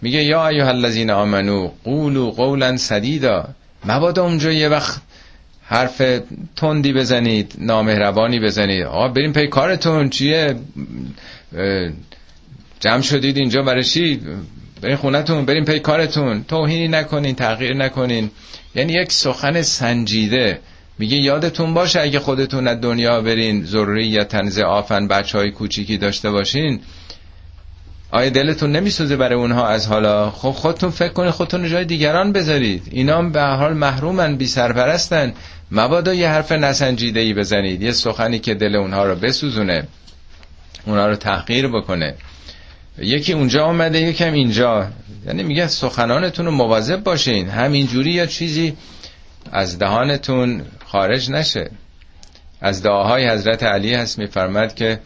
[0.02, 3.50] میگه یا ایها الذین آمنو قولوا قولا سدیدا.
[3.86, 5.02] مبادا اونجا یه وقت
[5.66, 6.02] حرف
[6.56, 8.84] تندی بزنید نامهربانی بزنید.
[8.84, 10.56] آقا بریم پی کارتون چیه؟
[12.80, 14.22] جمع شدید اینجا برای چی؟
[14.82, 16.44] بریم خونتون بریم پی کارتون.
[16.44, 18.32] توهینی نکنین تغییر نکنین.
[18.76, 20.60] یعنی یک سخن سنجیده.
[21.00, 25.98] میگه یادتون باشه اگه خودتون از دنیا برین ضروری یا تنز آفن بچه های کوچیکی
[25.98, 26.80] داشته باشین.
[28.12, 32.84] آیا دلتون نمیسوزه برای اونها از حالا؟ خب خودتون فکر کنید خودتون جای دیگران بذارید.
[32.92, 35.34] اینا به حال محرومن بی سرپرستن.
[35.72, 37.82] مبادا یه حرف نسنجیده ای بزنید.
[37.82, 39.88] یه سخنی که دل اونها رو بسوزونه.
[40.86, 42.16] اونها رو تحقیر بکنه.
[42.98, 44.88] یکی اونجا آمده یکم اینجا.
[45.28, 47.50] یعنی میگه سخنانتون رو مواظب باشین.
[47.50, 48.74] همینجوری یا چیزی
[49.52, 51.72] از دهانتون خارج نشه.
[52.62, 55.00] از دعاهای حضرت علی هست میفرمد که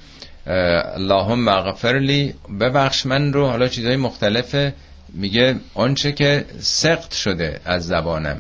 [0.96, 3.48] اللهم اغفر لی ببخش من رو.
[3.48, 4.74] حالا چیزهای مختلفه
[5.14, 8.38] میگه آنچه که سقط شده از زبانم.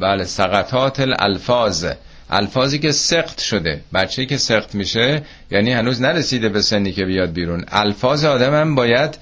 [0.00, 1.86] بله سقطات الالفاظ.
[2.30, 3.80] الفاظی که سقط شده.
[3.94, 7.64] بچه که سقط میشه یعنی هنوز نرسیده به سنی که بیاد بیرون.
[7.68, 9.18] الفاظ آدم هم باید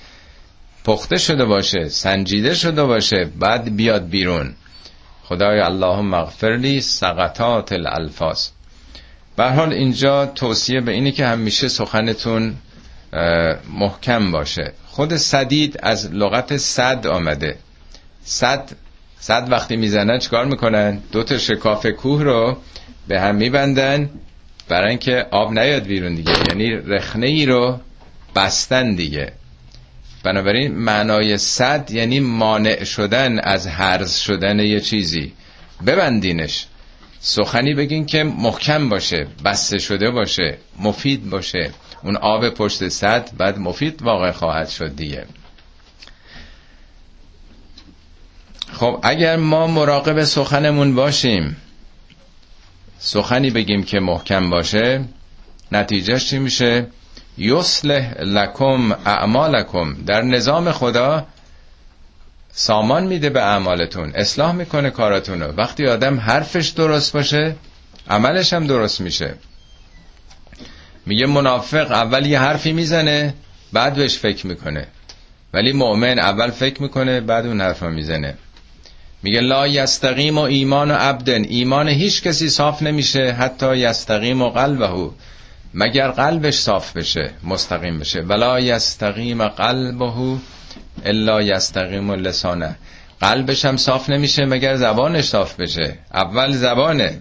[0.85, 4.55] پخته شده باشه سنجیده شده باشه بعد بیاد بیرون.
[5.25, 8.49] خدای اللهم اغفر لی سقطات الالفاظ.
[9.37, 12.55] به حال اینجا توصیه به اینی که همیشه سخنتون
[13.73, 14.73] محکم باشه.
[14.87, 17.57] خود صدید از لغت صد آمده.
[18.25, 18.71] صد
[19.19, 22.57] صد وقتی می‌زنن چکار می‌کنن؟ دو تا شکاف کوه رو
[23.09, 24.11] به هم میبندن
[24.69, 26.33] برای اینکه آب نیاد بیرون دیگه.
[26.49, 27.81] یعنی رخنه ای رو
[28.37, 29.33] بستن دیگه.
[30.23, 35.33] بنابراین معنای صد یعنی مانع شدن از حرز شدن یه چیزی.
[35.87, 36.67] ببندینش.
[37.21, 41.71] سخنی بگین که محکم باشه بسته شده باشه مفید باشه.
[42.03, 45.27] اون آب پشت صد بعد مفید واقع خواهد شد دیگه.
[48.73, 51.57] خب اگر ما مراقب سخنمون باشیم
[52.99, 55.05] سخنی بگیم که محکم باشه
[55.73, 56.87] نتیجهش چی میشه؟
[57.39, 59.97] یصلح لکم اعمالکم.
[60.07, 61.27] در نظام خدا
[62.53, 65.47] سامان میده به اعمالتون اصلاح می‌کنه کاراتونو.
[65.47, 67.57] وقتی آدم حرفش درست باشه
[68.11, 69.35] عملش هم درست میشه.
[71.07, 73.35] میگه منافق اول یه حرفی می‌زنه
[73.73, 74.87] بعد بهش فکر می‌کنه.
[75.53, 78.35] ولی مؤمن اول فکر می‌کنه بعد اون حرف می‌زنه.
[79.23, 81.45] میگه لا یستقیم و ایمان و عبدن.
[81.45, 85.11] ایمان هیچ کسی صاف نمیشه حتی یستقیم و قلبه.
[85.75, 88.21] مگر قلبش صاف بشه مستقیم بشه.
[88.21, 90.39] ولا یستقیم قلبه
[91.05, 92.77] الا یستقیم لسانه.
[93.21, 97.19] قلبش هم صاف نمیشه مگر زبانش صاف بشه؟ اول زبانه.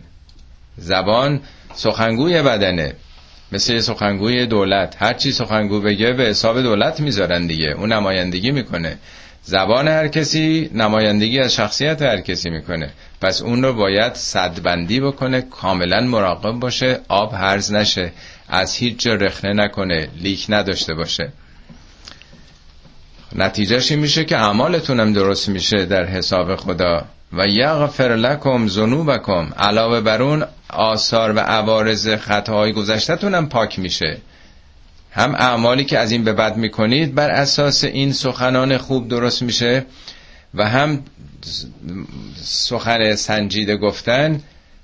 [0.77, 1.39] زبان
[1.75, 2.93] سخنگوی بدنه.
[3.51, 4.95] مثل سخنگوی دولت.
[4.99, 7.71] هر چی سخنگو بگه به حساب دولت می‌ذارن دیگه.
[7.77, 8.97] اون نمایندگی می‌کنه.
[9.43, 12.89] زبان هر کسی نمایندگی از شخصیت هر کسی می‌کنه.
[13.21, 18.11] پس اون رو باید صدبندی بکنه کاملا مراقب باشه آب هرز نشه.
[18.51, 21.31] از هیچ جا رخنه نکنه لیک نداشته باشه.
[23.35, 27.05] نتیجهش میشه که اعمالتونم درست میشه در حساب خدا.
[27.33, 29.49] و یغفر لکم ذنوبکم.
[29.57, 34.17] علاوه بر اون آثار و عوارض خطاهای گذشتهتون هم پاک میشه.
[35.11, 39.85] هم اعمالی که از این به بعد می‌کنید بر اساس این سخنان خوب درست میشه
[40.53, 41.03] و هم
[42.43, 44.41] سخن سنجیده گفتن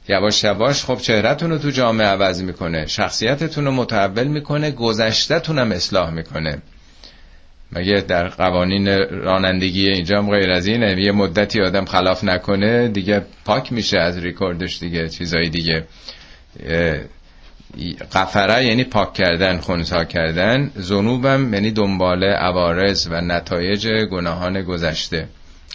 [0.09, 5.71] یواش یواش خب چهرهتون رو تو جامعه عوض می‌کنه شخصیتتون رو متحول می‌کنه گذشتهتون هم
[5.71, 6.61] اصلاح می‌کنه.
[7.71, 13.25] مگه در قوانین رانندگی اینجا هم غیر از اینه؟ یه مدتی آدم خلاف نکنه دیگه
[13.45, 15.83] پاک میشه از ریکوردش دیگه چیزای دیگه.
[18.13, 20.71] قفره یعنی پاک کردن خونسا کردن.
[20.75, 25.27] زنوبم یعنی دنبال عوارض و نتایج گناهان گذشته.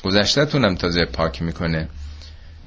[0.03, 1.89] گذشته تونم تازه پاک می‌کنه.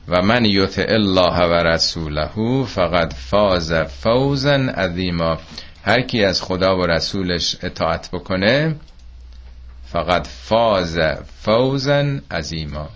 [0.07, 5.37] و من یطع الله و رسوله فقط فاز فوزا عظیما.
[5.83, 8.75] هر کی از خدا و رسولش اطاعت بکنه
[9.85, 10.99] فقط فاز
[11.41, 12.89] فوزا عظیما.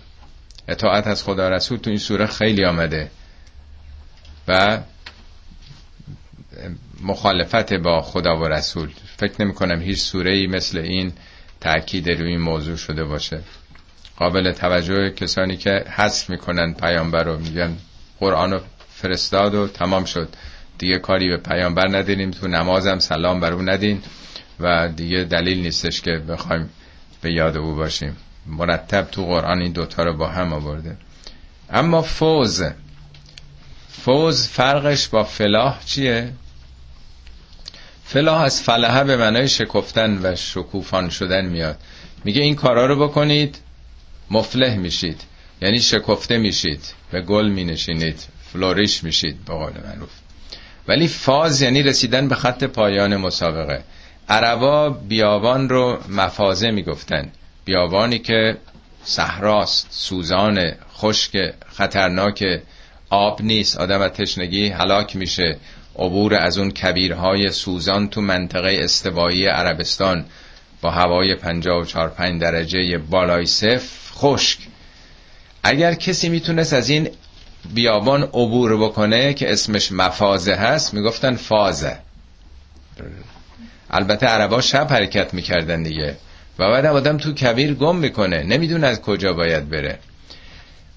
[0.68, 3.10] اطاعت از خدا رسول تو این سوره خیلی آمده
[4.48, 4.78] و
[7.00, 8.90] مخالفت با خدا و رسول.
[9.16, 11.12] فکر نمی کنم هیچ سوره ای مثل این
[11.60, 13.40] تاکید روی این موضوع شده باشه.
[14.20, 17.38] قابل توجه کسانی که حذف می‌کنن پیامبر رو.
[17.38, 17.76] میگن
[18.18, 20.28] قرآن رو فرستاد و تمام شد.
[20.78, 22.30] دیگه کاری به پیامبر نداریم.
[22.30, 24.02] تو نمازم سلام بر او ندین
[24.60, 26.70] و دیگه دلیل نیستش که بخوایم
[27.20, 28.16] به یاد او باشیم.
[28.46, 30.96] مرتب تو قرآن این دوتا رو با هم آورده.
[31.70, 32.62] اما فوز.
[33.88, 36.32] فوز فرقش با فلاح چیه؟
[38.04, 41.76] فلاح از فلاحه به معنای شکفتن و شکوفان شدن میاد.
[42.24, 43.58] میگه این کارا رو بکنید.
[44.30, 45.20] مفلح میشید.
[45.62, 48.26] یعنی شکفته میشید به گل مینشینید.
[48.52, 50.10] فلوریش میشید به قول معروف.
[50.88, 53.84] ولی فاز یعنی رسیدن به خط پایان مسابقه.
[54.28, 57.32] عربا بیابان رو مفازه می‌گفتن.
[57.64, 58.56] بیابانی که
[59.04, 62.44] صحراست سوزان خشک خطرناک
[63.10, 65.56] آب نیست آدم از تشنگی هلاک میشه.
[65.98, 70.24] عبور از اون کبیرهای سوزان تو منطقه استوایی عربستان
[70.80, 74.09] با هوای 54 5 درجه بالای صفر.
[74.20, 74.58] خشک.
[75.62, 77.08] اگر کسی می‌تونست از این
[77.74, 81.98] بیابان عبور بکنه که اسمش مفازه هست می‌گفتن فازه.
[83.90, 86.16] البته عربا شب حرکت می‌کردن دیگه.
[86.58, 88.42] و بعد آدم تو کبیر گم می‌کنه.
[88.42, 89.98] نمی‌دونه از کجا باید بره.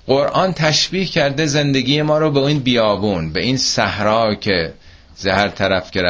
[0.08, 4.74] قرآن تشبیه کرده زندگی ما رو به این بیابون به این صحرا که
[5.16, 6.02] زهر طرف که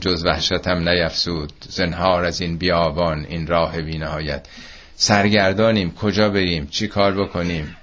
[0.00, 4.46] جز وحشتم نیفسود زنهار از این بیابان این راه بینهایت.
[5.02, 7.76] سرگردانیم کجا بریم چی کار بکنیم.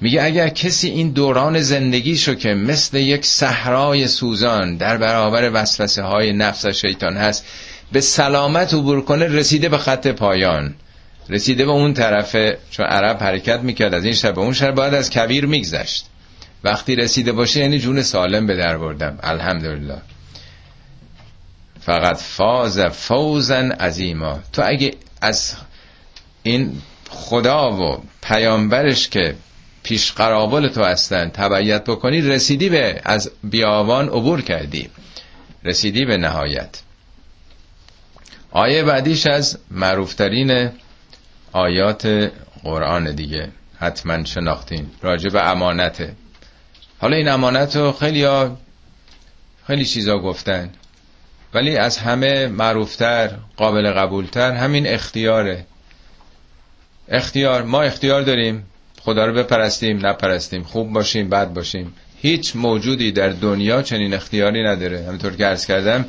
[0.00, 6.32] میگه اگر کسی این دوران زندگیشو که مثل یک صحرای سوزان در برابر وسوسه های
[6.32, 7.46] نفس و شیطان هست
[7.92, 10.74] به سلامت عبور کنه رسیده به خط پایان.
[11.28, 14.94] رسیده به اون طرفه چون عرب حرکت می‌کرد از این شب به اون شب باید
[14.94, 16.06] از کبیر میگذشت.
[16.64, 19.18] وقتی رسیده باشه یعنی جون سالم به در بردم.
[19.22, 19.98] الحمدلله.
[21.80, 24.40] فقط فاز فوزن عظیما.
[24.52, 25.54] تو اگه از
[26.48, 29.34] این خدا و پیامبرش که
[29.82, 34.90] پیش قرابل تو هستن تبعیت بکنی رسیدی به از بیابان عبور کردی.
[35.64, 36.82] رسیدی به نهایت.
[38.50, 40.70] آیه بعدیش از معروفترین
[41.52, 42.30] آیات
[42.64, 43.48] قرآن دیگه.
[43.78, 44.86] حتما شناختین.
[45.02, 46.14] راجع به امانته
[46.98, 48.26] حالا این امانت رو خیلی
[49.66, 50.70] خیلی چیزا گفتن.
[51.54, 55.66] ولی از همه معروفتر قابل قبولتر همین اختیاره.
[57.10, 58.66] اختیار ما اختیار داریم
[59.00, 61.94] خدا رو بپرستیم نپرستیم خوب باشیم بد باشیم.
[62.20, 65.04] هیچ موجودی در دنیا چنین اختیاری نداره.
[65.06, 66.04] همینطور که عرض کردم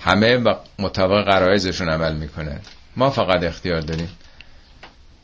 [0.00, 2.60] همه مطابق قرائزشون عمل می‌کنن
[2.96, 4.08] ما فقط اختیار داریم.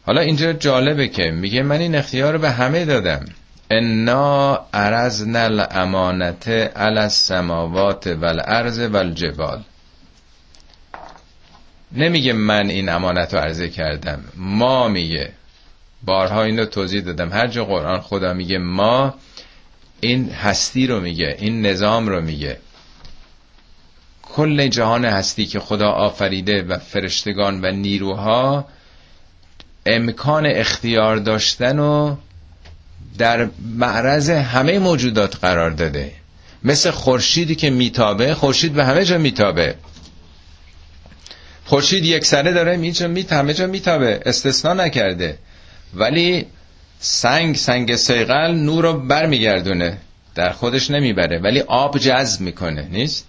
[0.06, 3.24] حالا اینجا جالبه که میگه من این اختیار رو به همه دادم.
[3.70, 9.62] انا عرضنا الامانت علی السماوات والارض والجبال.
[11.94, 14.24] نمیگه من این امانت رو عرضه کردم.
[14.36, 15.32] ما میگه.
[16.02, 17.32] بارها اینو توضیح دادم.
[17.32, 19.14] هر جا قرآن خدا میگه ما
[20.00, 22.58] این هستی رو میگه این نظام رو میگه.
[24.22, 28.64] کل جهان هستی که خدا آفریده و فرشتگان و نیروها
[29.86, 32.16] امکان اختیار داشتن و
[33.18, 36.12] در معرض همه موجودات قرار داده.
[36.64, 39.74] مثل خورشیدی که میتابه خورشید به همه جا میتابه.
[41.64, 44.20] خورشید یک سره داره میجا میت همه جا میتابه.
[44.26, 45.38] استثنا نکرده.
[45.94, 46.46] ولی
[47.00, 49.98] سنگ سنگ سیغل نور رو برمیگردونه.
[50.34, 51.38] در خودش نمی‌بره.
[51.38, 53.26] ولی آب جذب می‌کنه نیست؟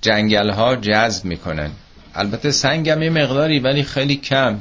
[0.00, 1.70] جنگل ها جذب می‌کنن.
[2.14, 4.58] البته سنگ هم یه مقداری ولی خیلی کم.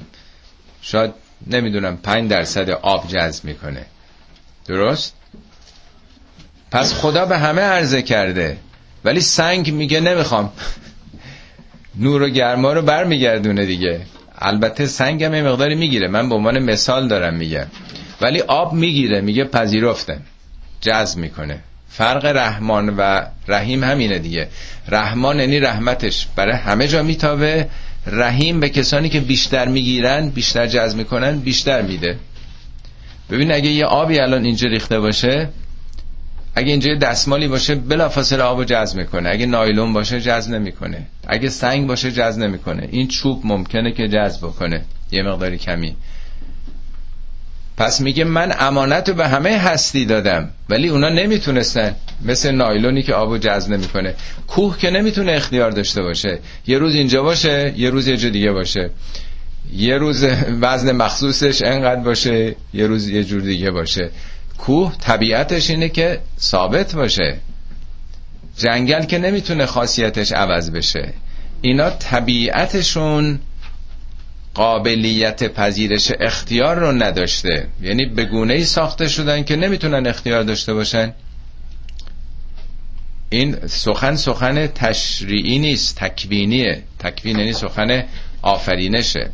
[0.81, 1.11] شاید
[1.47, 3.85] نمی‌دونم پنج درصد آب جذب می‌کنه.
[4.65, 5.13] درست؟
[6.71, 8.57] پس خدا به همه عرضه کرده.
[9.05, 10.51] ولی سنگ میگه نمی‌خوام.
[11.95, 14.01] نور و گرما رو برمیگردونه دیگه.
[14.39, 16.07] البته سنگ هم مقداری می‌گیره.
[16.07, 17.65] من به عنوان مثال دارم میگم.
[18.21, 19.21] ولی آب می‌گیره.
[19.21, 20.21] میگه پذیرفتم
[20.81, 21.59] جذب می‌کنه.
[21.89, 24.47] فرق رحمان و رحیم همینه دیگه.
[24.87, 26.27] رحمان یعنی رحمتش.
[26.35, 27.67] برای همه جا میتابه.
[28.07, 32.17] رحیم به کسانی که بیشتر می‌گیرن بیشتر جذب می‌کنن بیشتر میده.
[33.29, 35.49] ببین اگه یه آبی الان اینجا ریخته باشه
[36.55, 39.29] اگه اینجا دستمالی باشه بلافاصله آبو جذب می‌کنه.
[39.29, 41.07] اگه نایلون باشه جذب نمی‌کنه.
[41.27, 42.87] اگه سنگ باشه جذب نمی‌کنه.
[42.91, 44.81] این چوب ممکنه که جذب کنه
[45.11, 45.95] یه مقداری کمی.
[47.77, 51.95] پس میگه من امانت رو به همه هستی دادم ولی اونا نمی‌تونستن.
[52.25, 54.15] مثل نایلونی که آبو جذب نمی‌کنه.
[54.47, 56.39] کوه که نمی‌تونه اختیار داشته باشه.
[56.67, 58.89] یه روز اینجا باشه یه روز یه جا دیگه باشه.
[59.73, 60.25] یه روز
[60.61, 64.09] وزن مخصوصش انقدر باشه یه روز یه جور دیگه باشه.
[64.59, 67.37] کوه طبیعتش اینه که ثابت باشه.
[68.57, 71.13] جنگل که نمی‌تونه خاصیتش عوض بشه.
[71.61, 73.39] اینا طبیعتشون
[74.53, 77.67] قابلیت پذیرش اختیار رو نداشته.
[77.81, 81.13] یعنی به گونه ای ساخته شدن که نمی‌تونن اختیار داشته باشن.
[83.29, 86.83] این سخن سخن تشریعی نیست تکوینیه.
[86.99, 88.03] تکوین یعنی سخن
[88.41, 89.29] آفرینشه.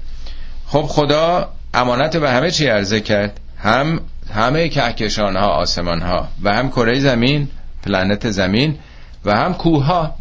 [0.67, 3.39] خب خدا امانت به همه چی عرضه کرد.
[3.57, 4.01] هم
[4.33, 7.47] همه کهکشان ها آسمان ها و هم کره زمین
[7.83, 8.77] پلنت زمین
[9.25, 10.15] و هم کوه ها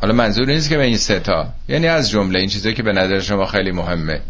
[0.00, 3.20] حالا منظور نیست که به این ستا یعنی از جمله این چیزایی که به نظر
[3.20, 4.20] شما خیلی مهمه.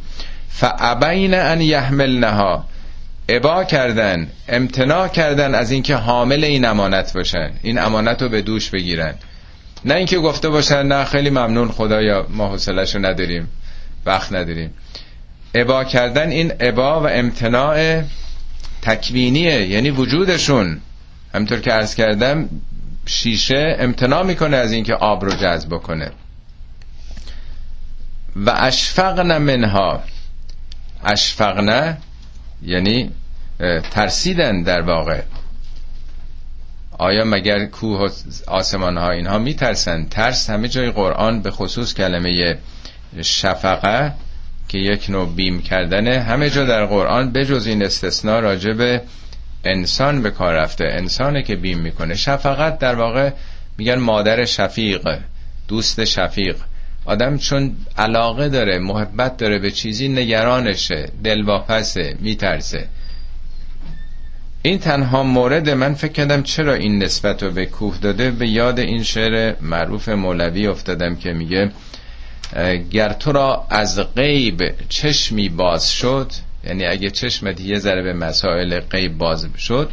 [0.49, 2.65] فعبین ان یحملنها
[3.29, 7.51] ابا کردن امتناع کردن از اینکه حامل این امانت باشن.
[7.63, 9.15] این امانت رو به دوش بگیرن.
[9.85, 13.49] نه اینکه گفته باشن نه خیلی ممنون خدایا ما حوصله‌شو نداریم
[14.07, 14.75] وقت نداریم.
[15.55, 18.03] ابا کردن این ابا و امتناع
[18.83, 20.81] تکوینیه یعنی وجودشون.
[21.35, 22.49] همطور که عرض کردم
[23.07, 26.13] شیشه امتناع می‌کنه از اینکه آب رو جذب کنه
[28.37, 30.03] و اشفقن منها.
[31.05, 31.97] اشفقن
[32.63, 33.11] یعنی
[33.91, 35.23] ترسیدن در واقع.
[36.99, 38.09] آیا مگر کوه و
[38.47, 42.59] آسمان ها اینها میترسن؟ ترس همه جای قرآن به خصوص کلمه
[43.23, 44.13] شفقه
[44.71, 46.21] که یک نوع بیم کردنه.
[46.21, 49.03] همه جا در قرآن بجز این استثناء راجع به
[49.65, 50.85] انسان به کار رفته.
[50.85, 52.15] انسانه که بیم می‌کنه.
[52.15, 53.31] شفقت در واقع
[53.79, 55.19] میگن مادر شفیق
[55.69, 56.57] دوست شفیق.
[57.05, 62.89] آدم چون علاقه داره محبت داره به چیزی نگرانشه دلواپسه میترسه.
[64.63, 68.31] این تنها مورد من فکر کردم چرا این نسبت رو به کوه داده.
[68.31, 71.71] به یاد این شعر معروف مولوی افتادم که میگه
[72.91, 76.33] گر تو را از غیب چشمی باز شد
[76.65, 79.91] یعنی اگه چشمت یه ذره به مسائل غیب باز شد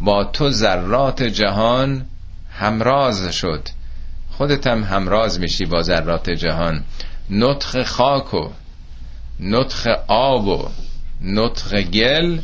[0.00, 2.06] با تو ذرات جهان
[2.50, 3.68] همراز شد.
[4.30, 6.84] خودت هم همراز میشی با ذرات جهان.
[7.30, 8.48] نطخ خاک و
[9.40, 10.68] نطخ آب و
[11.22, 12.38] نطخ گل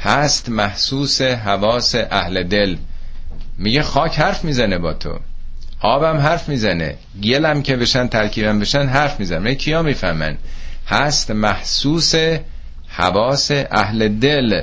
[0.00, 2.76] هست محسوس حواس اهل دل.
[3.58, 5.18] میگه خاک حرف می‌زنه با تو.
[5.80, 6.94] آبم حرف می‌زنه.
[7.22, 10.36] گلم که بشن ترکیبم بشن حرف می‌زنه کیا می‌فهمن؟
[10.88, 12.14] هست محسوس
[12.88, 14.62] حواس اهل دل.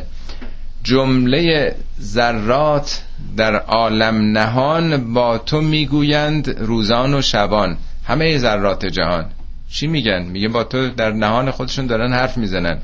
[0.83, 3.01] جمله ذرات
[3.37, 7.77] در عالم نهان با تو می‌گویند روزان و شبان.
[8.05, 9.25] همه ذرات جهان.
[9.69, 12.77] چی میگن؟ میگه با تو در نهان خودشون دارن حرف می‌زنن.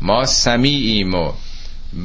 [0.00, 1.32] ما سمیعیم و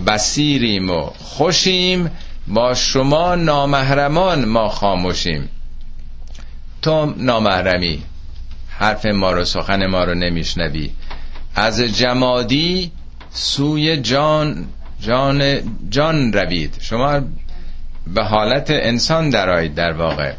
[0.07, 2.11] بسیریم و خوشیم.
[2.47, 5.49] با شما نامهرمان ما خاموشیم.
[6.81, 8.03] تو نامحرمی.
[8.69, 10.89] حرف ما رو سخن ما رو نمیشنوی.
[11.55, 12.91] از جمادی
[13.31, 14.65] سوی جان
[15.01, 16.75] جان جان روید.
[16.81, 17.21] شما
[18.13, 20.33] به حالت انسان درایید در واقع.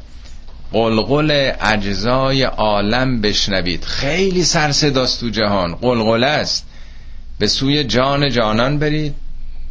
[0.72, 3.84] قلقل اجزای عالم بشنوید.
[3.84, 5.74] خیلی سرصداست تو جهان.
[5.74, 6.66] قلقل است.
[7.38, 9.14] به سوی جان جانان برید.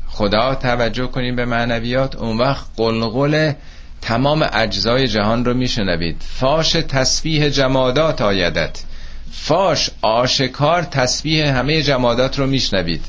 [0.08, 2.16] خدا توجه کنید به معنویات.
[2.16, 3.54] اون وقت قلقل
[4.02, 6.22] تمام اجزای جهان رو میشنوید.
[6.40, 8.84] فاش تسبیح جمادات آیدت.
[9.32, 13.06] فاش آشکار تسبیح همه جمادات رو میشنوید.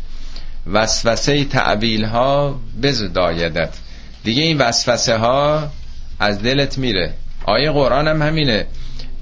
[0.67, 3.75] وسوسه تعبیل ها بزدایدت
[4.25, 5.71] دیگه این وسوسه ها
[6.21, 7.13] از دلت میره.
[7.45, 8.67] آیه قرآن هم همینه.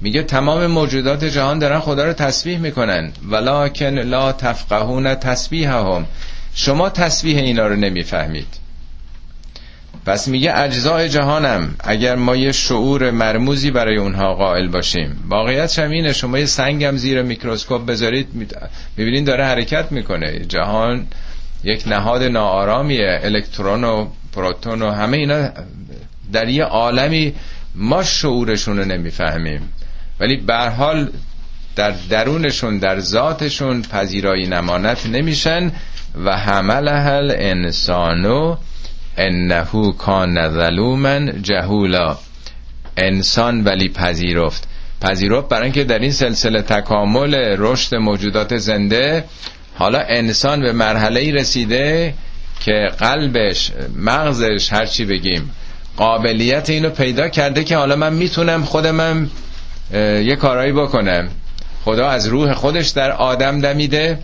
[0.01, 3.11] میگه تمام موجودات جهان دارن خدا رو تسبیح می‌کنن.
[3.29, 6.05] ولکن لا تفقهون تسبیحهم.
[6.55, 8.47] شما تسبیح اینا رو نمی‌فهمید.
[10.09, 15.23] پس میگه اجزای جهانم اگر ما یه شعور مرموزی برای اونها قائل باشیم.
[15.29, 18.27] واقعیت اینه شما یه سنگم زیر میکروسکوپ بذارید
[18.97, 20.39] می‌بینین داره حرکت می‌کنه.
[20.39, 21.07] جهان
[21.63, 25.49] یک نهاد ناآرامیه الکترون و پروتون و همه اینا
[26.33, 27.33] در یه عالمی
[27.75, 29.73] ما شعورشون رو نمی‌فهمیم.
[30.19, 31.09] ولی به حال
[31.75, 35.71] در درونشون در ذاتشون پذیرایی نمانت نمیشن
[36.25, 38.55] و حمله الانسانو
[39.17, 42.17] انه کان ظلوما جهولا.
[42.97, 44.67] انسان ولی پذیرفت.
[45.01, 49.23] پذیرفت برای اینکه در این سلسله تکامل رشد موجودات زنده
[49.75, 52.13] حالا انسان به مرحله ای رسیده
[52.59, 55.51] که قلبش مغزش هرچی بگیم
[55.97, 59.29] قابلیت اینو پیدا کرده که حالا من می‌تونم خودمم
[59.93, 61.29] یه کارایی بکنم.
[61.85, 64.19] خدا از روح خودش در آدم دمیده.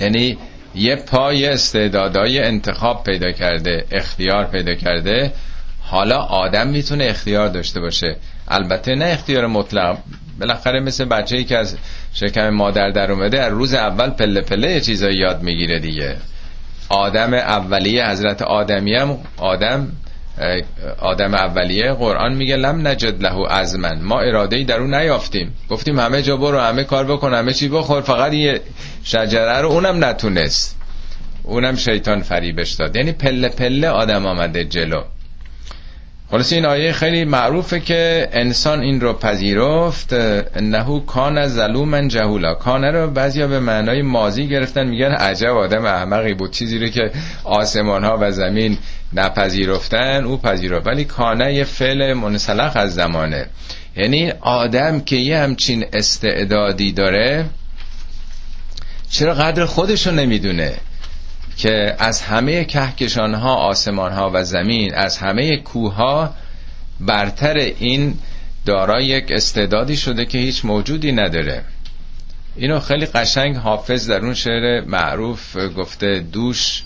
[0.00, 0.38] یعنی
[0.74, 5.32] یه پای استعدادای انتخاب پیدا کرده اختیار پیدا کرده.
[5.80, 8.16] حالا آدم می‌تونه اختیار داشته باشه.
[8.48, 9.98] البته نه اختیار مطلق.
[10.40, 11.76] بالاخره مثل بچه ای که از
[12.14, 16.16] شکم مادر در اومده از روز اول پله پله یه چیزایی یاد می‌گیره دیگه.
[16.88, 19.92] آدم اولیه حضرت آدمی هم آدم
[20.98, 25.52] آدم اولیه قرآن میگه لم نجد له ازمن ما اراده ای در اون نیافتیم.
[25.70, 28.00] گفتیم همه جا برو همه کار بکن همه چی بخور.
[28.00, 28.60] فقط یه
[29.04, 30.76] شجره رو اونم نتونست.
[31.42, 32.96] اونم شیطان فریبش داد.
[32.96, 35.02] یعنی پله پله آدم آمده جلو.
[36.30, 40.12] خلاص این آیه خیلی معروفه که انسان این رو پذیرفت.
[40.12, 42.54] انه کان ظلوما جهولا.
[42.54, 46.50] کانه رو بعضیا به معنای مازی گرفتن میگن عجب آدم احمقی بود.
[46.50, 47.10] چیزی رو که
[47.44, 48.78] آسمان ها و زمین
[49.14, 50.86] نپذیرفتن او پذیرفت.
[50.86, 53.46] ولی کانه یه فعل منسلخ از زمانه.
[53.96, 57.46] یعنی آدم که یه همچین استعدادی داره
[59.10, 60.74] چرا قدر خودشو نمی‌دونه
[61.56, 66.34] که از همه کهکشان ها آسمان ها و زمین از همه کوه ها
[67.00, 68.18] برتر این
[68.66, 71.64] دارای یک استعدادی شده که هیچ موجودی نداره.
[72.56, 76.82] اینو خیلی قشنگ حافظ در اون شعر معروف گفته دوش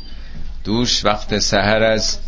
[0.65, 2.19] دوش وقت سهر از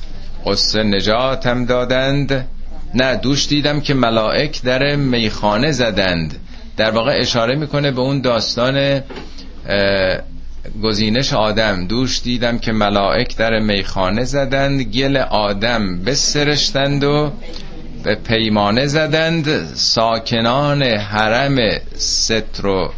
[0.46, 2.46] قصه نجاتم دادند.
[2.94, 6.36] نه دوش دیدم که ملائک در میخانه زدند.
[6.76, 9.02] در واقع اشاره می‌کنه به اون داستان
[10.82, 11.86] گزینش آدم.
[11.86, 17.32] دوش دیدم که ملائک در میخانه زدند گل آدم بسرشتند و
[18.04, 19.64] به پیمانه زدند.
[19.74, 21.56] ساکنان حرم
[21.96, 22.88] ستر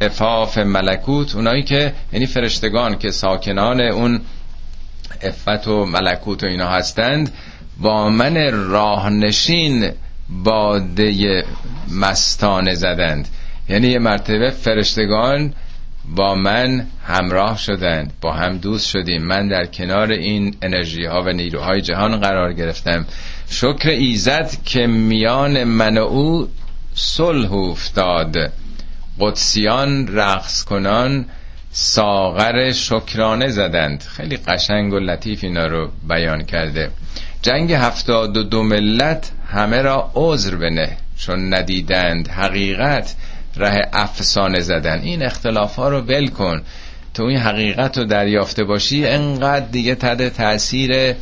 [0.00, 4.20] افاف ملکوت اونایی که یعنی فرشتگان که ساکنان اون
[5.22, 7.32] افت و ملکوت و اینا هستند
[7.80, 9.90] با من راهنشین
[10.28, 11.44] باده
[11.90, 13.28] مستانه زدند.
[13.68, 15.52] یعنی یه مرتبه فرشتگان
[16.16, 18.12] با من همراه شدند.
[18.20, 19.22] با هم دوست شدیم.
[19.22, 23.06] من در کنار این انرژی ها و نیروهای جهان قرار گرفتم.
[23.50, 26.48] شکر ایزد که میان من و او
[26.94, 28.52] صلح افتاد
[29.20, 31.26] قدسیان رقص کنان
[31.72, 34.02] ساغر شکرانه زدند.
[34.02, 36.90] خیلی قشنگ و لطیف اینا رو بیان کرده.
[37.42, 43.14] جنگ هفتاد و دو ملت همه را عذر بنه چون ندیدند حقیقت.
[43.56, 45.00] ره افسانه زدن.
[45.00, 46.62] این اختلاف ها رو بل کن.
[47.14, 51.14] تو این حقیقت رو دریافته باشی انقدر دیگه تد تاثیر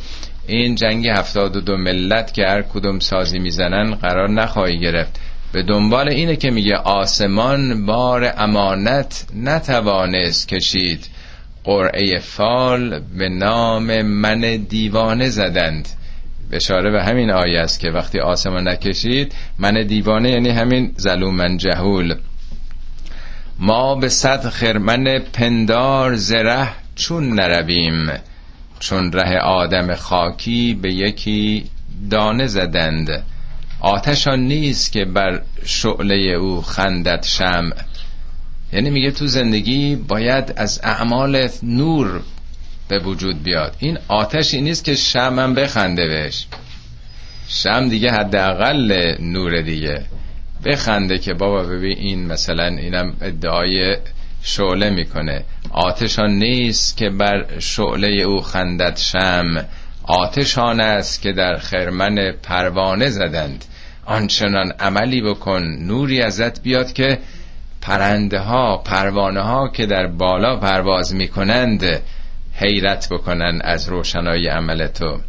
[0.47, 5.19] این جنگ هفتاد و دو ملت که هر کدوم سازی می‌زنن قرار نخواهی گرفت.
[5.51, 11.09] به دنبال اینه که میگه آسمان بار امانت نتوانست کشید.
[11.63, 14.39] قرعه فال به نام من
[14.69, 15.87] دیوانه زدند.
[16.51, 22.15] بشاره به همین آیه است که وقتی آسمان نکشید من دیوانه یعنی همین ظلومن جهول.
[23.59, 28.11] ما به صد خرمن پندار زره چون نرویم.
[28.79, 31.65] چون ره آدم خاکی به یکی
[32.09, 33.23] دانه زدند.
[33.79, 37.69] آتشان نیست که بر شعله او خندت شم
[38.73, 42.21] یعنی میگه تو زندگی باید از اعمال نور
[42.87, 43.75] به وجود بیاد.
[43.79, 46.45] این آتشی نیست که شمم بخنده بهش.
[47.47, 50.05] شم دیگه حداقل نور دیگه.
[50.65, 53.97] بخنده که بابا ببین این مثلا اینم ادعای
[54.41, 55.43] شعله می‌کنه.
[55.71, 59.65] آتشان نیست که بر شعله او خندت شم
[60.09, 63.65] آتشان است که در خرمن پروانه زدند.
[64.05, 67.19] آنچنان عملی بکن نوری ازت بیاد که
[67.81, 72.01] پرنده ها پروانه ها که در بالا پرواز می‌کنند
[72.53, 75.19] حیرت بکنن از روشنایی عمل تو.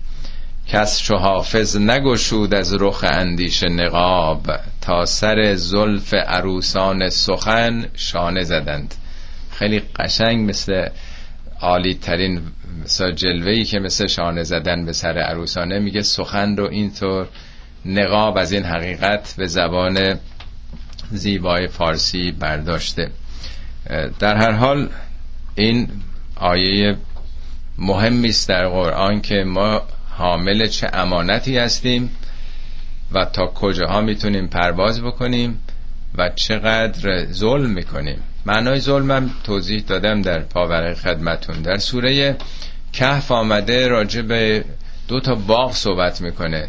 [0.69, 4.47] کس چو حافظ نگشود از رخ اندیش نقاب.
[4.81, 8.95] تا سر زلف عروسان سخن شانه زدند.
[9.51, 10.89] خیلی قشنگ مثل
[11.61, 12.43] عالی ترین
[12.85, 17.29] مثل جلوهی که مثل شانه زدن به سر عروسانه میگه سخن رو اینطور
[17.85, 20.19] نقاب از این حقیقت به زبان
[21.11, 23.11] زیبای فارسی برداشته.
[24.19, 24.89] در هر حال
[25.55, 25.89] این
[26.37, 26.97] آیه
[27.79, 32.11] مهمی است در قرآن که ما حامل چه امانتی هستیم
[33.13, 35.59] و تا کجاها می‌تونیم پرواز بکنیم
[36.15, 38.23] و چقدر ظلم می‌کنیم.
[38.47, 41.63] معنای ظلمم توضیح دادم در پاورق خدمتون.
[41.63, 42.37] در سوره
[42.93, 44.65] کهف آمده راجع به
[45.09, 46.69] دو تا باغ صحبت می‌کنه.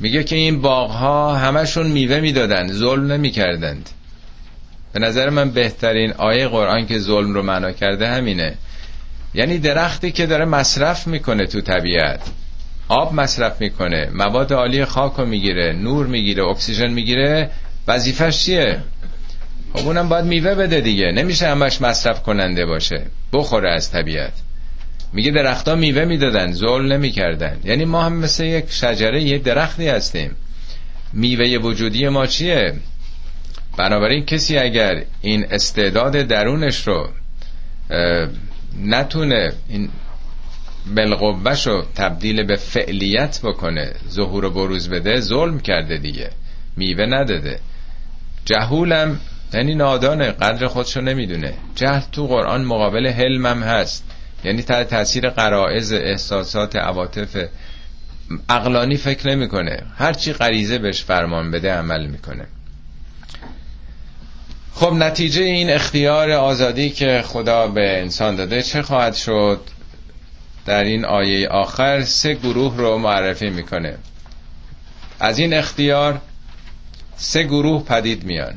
[0.00, 3.90] میگه که این باغ ها همشون میوه می‌دادن ظلم نمی‌کردند.
[4.92, 8.54] به نظر من بهترین آیه قرآن که ظلم رو معنا کرده همینه.
[9.34, 12.20] یعنی درختی که داره مصرف می‌کنه تو طبیعت.
[12.88, 14.10] آب مصرف می‌کنه.
[14.14, 17.50] مواد عالی خاک رو می‌گیره نور می‌گیره اکسیژن می‌گیره.
[17.88, 18.80] وظیفش چیه؟
[19.74, 21.12] خب اونم باید میوه بده دیگه.
[21.12, 23.06] نمیشه همش مصرف کننده باشه.
[23.32, 24.32] بخوره از طبیعت.
[25.12, 27.56] میگه درختها میوه می‌دادن زول نمی‌کردن.
[27.64, 30.36] یعنی ما هم مثل یک شجره یک درختی هستیم.
[31.12, 32.74] میوه وجودی ما چیه؟
[33.76, 37.08] بنابراین کسی اگر این استعداد درونش رو
[38.84, 39.88] نتونه این
[40.96, 46.30] بلقوش رو تبدیل به فعلیت بکنه ظهور و بروز بده ظلم کرده دیگه.
[46.76, 47.58] میوه نداده.
[48.44, 49.20] جهولم
[49.52, 51.54] یعنی نادانه قدر خودشو نمی‌دونه.
[51.74, 54.04] جهل تو قرآن مقابل حلمم هست.
[54.44, 57.36] یعنی تحت تاثیر قرائز احساسات عواطف
[58.48, 59.82] عقلانی فکر نمی‌کنه.
[59.96, 62.46] هرچی غریزه بهش فرمان بده عمل می‌کنه.
[64.74, 69.60] خب نتیجه این اختیار آزادی که خدا به انسان داده چه خواهد شد؟
[70.66, 73.94] در این آیه آخر سه گروه رو معرفی می‌کنه.
[75.20, 76.20] از این اختیار
[77.16, 78.54] سه گروه پدید میان.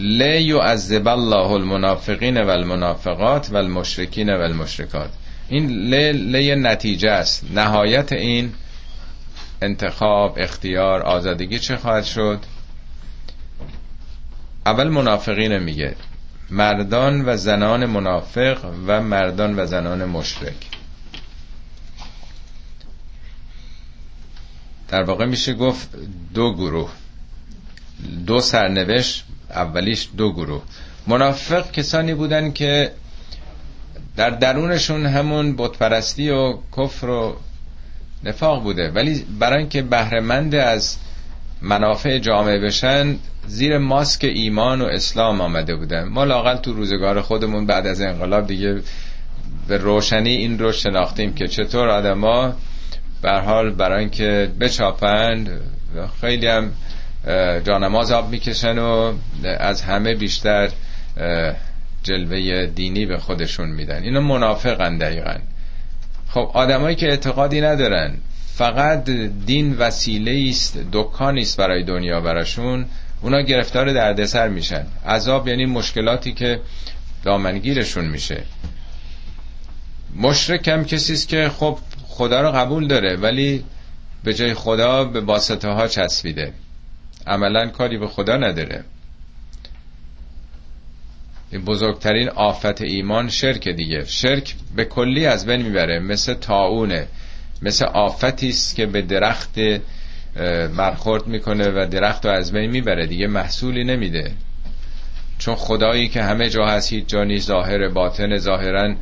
[0.00, 5.10] لی یعذب الله المنافقین و المنافقات و المشرکین و المشرکات
[5.48, 5.66] این
[6.36, 7.46] لی نتیجه است.
[7.54, 8.52] نهایت این
[9.62, 12.38] انتخاب اختیار آزادگی چه خواهد شد؟
[14.66, 15.96] اول منافقین میگه
[16.50, 20.56] مردان و زنان منافق و مردان و زنان مشرک.
[24.88, 25.88] در واقع میشه گفت
[26.34, 26.90] دو گروه
[28.26, 30.62] دو سرنوشت اولیش دو گروه.
[31.06, 32.92] منافق کسانی بودن که
[34.16, 37.36] در درونشون همون بتپرستی و کفر و
[38.24, 38.90] نفاق بوده.
[38.90, 40.96] ولی برای اینکه بهرهمند از
[41.62, 46.04] منافع جامعه بشن زیر ماسک ایمان و اسلام آمده بودن.
[46.08, 48.80] ما لاقل تو روزگار خودمون بعد از انقلاب دیگه
[49.68, 52.54] به روشنی این رو شناختیم که چطور آدما
[53.22, 55.60] بر حال برای اینکه بچاپند
[56.20, 56.72] خیلی هم
[57.64, 59.14] جانماز آب می‌کشن و
[59.44, 60.68] از همه بیشتر
[62.02, 64.02] جلوه دینی به خودشون میدن.
[64.02, 65.34] اینا منافقن دقیقا.
[66.28, 68.14] خب آدمایی که اعتقادی ندارن.
[68.54, 69.04] فقط
[69.46, 72.86] دین وسیله است دکانی است برای دنیا براشون.
[73.20, 74.86] اونا گرفتار دردسر میشن.
[75.06, 76.60] عذاب یعنی مشکلاتی که
[77.24, 78.42] دامنگیرشون میشه.
[80.16, 83.64] مشرک هم کسی است که خب خدا رو قبول داره ولی
[84.24, 86.52] به جای خدا به واسطه ها چسبیده.
[87.26, 88.84] عملا کاری به خدا نداره.
[91.66, 94.04] بزرگترین آفت ایمان شرک دیگه.
[94.04, 95.98] شرک به کلی از بین می‌بره.
[95.98, 97.06] مثل تاونه
[97.62, 99.58] مثل آفتی است که به درخت
[100.76, 103.06] برخورد می‌کنه و درخت رو از بین می‌بره.
[103.06, 104.32] دیگه محصولی نمیده.
[105.38, 108.94] چون خدایی که همه جا هست هیچ جا نیست ظاهر باطن ظاهرا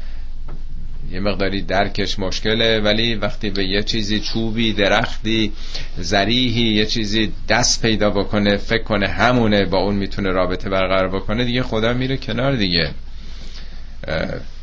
[1.12, 5.52] یه مقداری درکش مشکله ولی وقتی به یه چیزی چوبی درختی
[5.96, 11.44] زریحی یه چیزی دست پیدا بکنه فکر کنه همونه با اون می‌تونه رابطه برقرار بکنه
[11.44, 12.90] دیگه خدا میره کنار دیگه.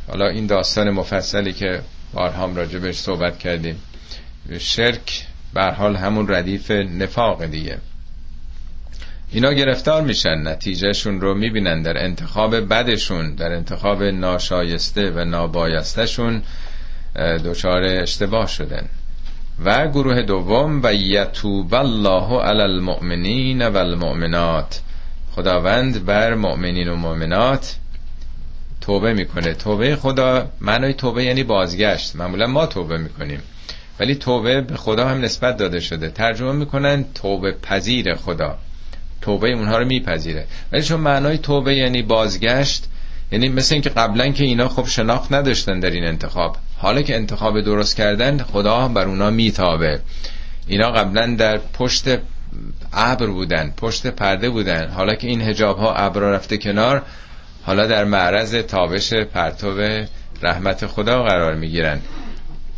[0.07, 1.81] حالا این داستان مفصلی که
[2.13, 3.75] بارهام راجبش صحبت کردیم.
[4.59, 7.77] شرک بر حال همون ردیف نفاق دیگه.
[9.35, 16.41] اینا گرفتار میشن نتیجهشون رو می‌بینن در انتخاب بدشون در انتخاب ناشایسته و نابایستشون
[17.45, 18.89] دچار اشتباه شدن.
[19.65, 24.81] و گروه دوم و یتوب الله علی المؤمنین و المؤمنات.
[25.31, 27.75] خداوند بر مؤمنین و مؤمنات
[28.81, 29.53] توبه می‌کنه.
[29.53, 32.15] توبه خدا معنای توبه یعنی بازگشت.
[32.15, 33.39] معمولا ما توبه می‌کنیم.
[33.99, 36.09] ولی توبه به خدا هم نسبت داده شده.
[36.09, 38.57] ترجمه می‌کنن توبه پذیر خدا.
[39.21, 40.45] توبه اونها رو میپذیره.
[40.71, 42.85] ولی چون معنای توبه یعنی بازگشت
[43.31, 46.57] یعنی مثل اینکه قبلا که اینا خب شناخت نداشتن در این انتخاب.
[46.77, 49.99] حالا که انتخاب درست کردن خدا بر اونا میتابه.
[50.67, 52.07] اینا قبلا در پشت
[52.93, 54.89] ابر بودن پشت پرده بودن.
[54.89, 57.01] حالا که این هجاب ها ابر رفته کنار
[57.63, 59.81] حالا در معرض تابش پرتو
[60.41, 62.01] رحمت خدا قرار می‌گیرن.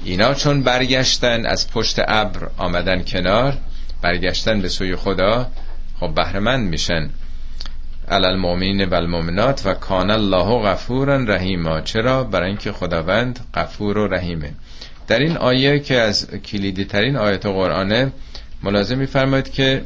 [0.03, 3.57] اینا چون برگشتن از پشت ابر آمدن کنار
[4.01, 5.47] برگشتن به سوی خدا
[5.99, 7.09] خب بهرمند میشن.
[8.09, 11.81] علال المؤمنین و المؤمنات و کان الله غفورا رحیما.
[11.81, 14.51] چرا؟ برای اینکه خداوند غفور و رحیمه.
[15.07, 18.11] در این آیه که از کلیدی ترین آیت قرآنه
[18.63, 19.83] ملازم میفرماید که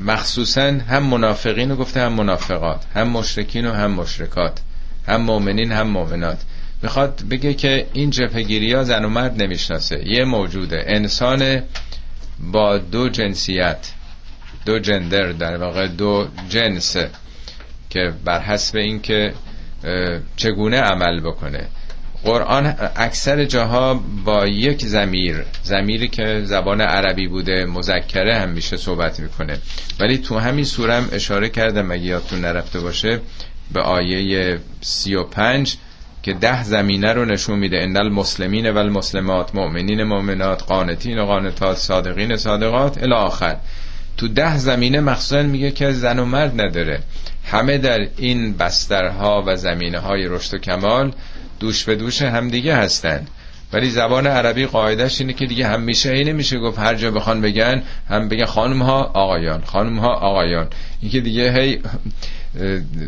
[0.00, 2.84] مخصوصا هم منافقین رو گفته هم منافقات.
[2.94, 4.60] هم مشرکین و هم مشرکات.
[5.08, 6.38] هم مؤمنین هم مؤمنات.
[6.82, 10.08] می‌خواد بگه که این جبهگیری ها زن و مرد نمی‌شناسه.
[10.08, 10.84] یه موجوده.
[10.86, 11.62] انسان
[12.52, 13.92] با دو جنسیت.
[14.66, 16.96] دو جندر در واقع دو جنس
[17.90, 19.32] که بر حسب اینکه
[20.36, 21.66] چگونه عمل بکنه.
[22.24, 23.94] قرآن اکثر جاها
[24.24, 29.58] با یک زمیر زمیری که زبان عربی بوده مذکره هم میشه صحبت می‌کنه.
[30.00, 33.20] ولی تو همین سوره هم اشاره کردم اگه یادتون نرفته باشه
[33.72, 35.76] به آیه سی و پنج
[36.22, 37.82] که ده زمینه رو نشون میده.
[37.82, 43.56] ان المسلمین و المسلمات مؤمنین مؤمنات قانتین و قانتات صادقین صادقات الی آخر.
[44.16, 47.00] تو ده زمینه مخصوصا میگه که زن و مرد نداره.
[47.44, 51.12] همه در این بسترها و زمینه های رشد و کمال
[51.60, 53.26] دوش به دوش همدیگه هستن
[53.72, 57.82] ولی زبان عربی قاعدش اینه که دیگه همیشه اینه میشه گفت هر جا بخوان بگن
[58.08, 60.66] هم بگن خانم ها آقایان خانم ها آقایان.
[61.00, 61.80] این که دیگه هی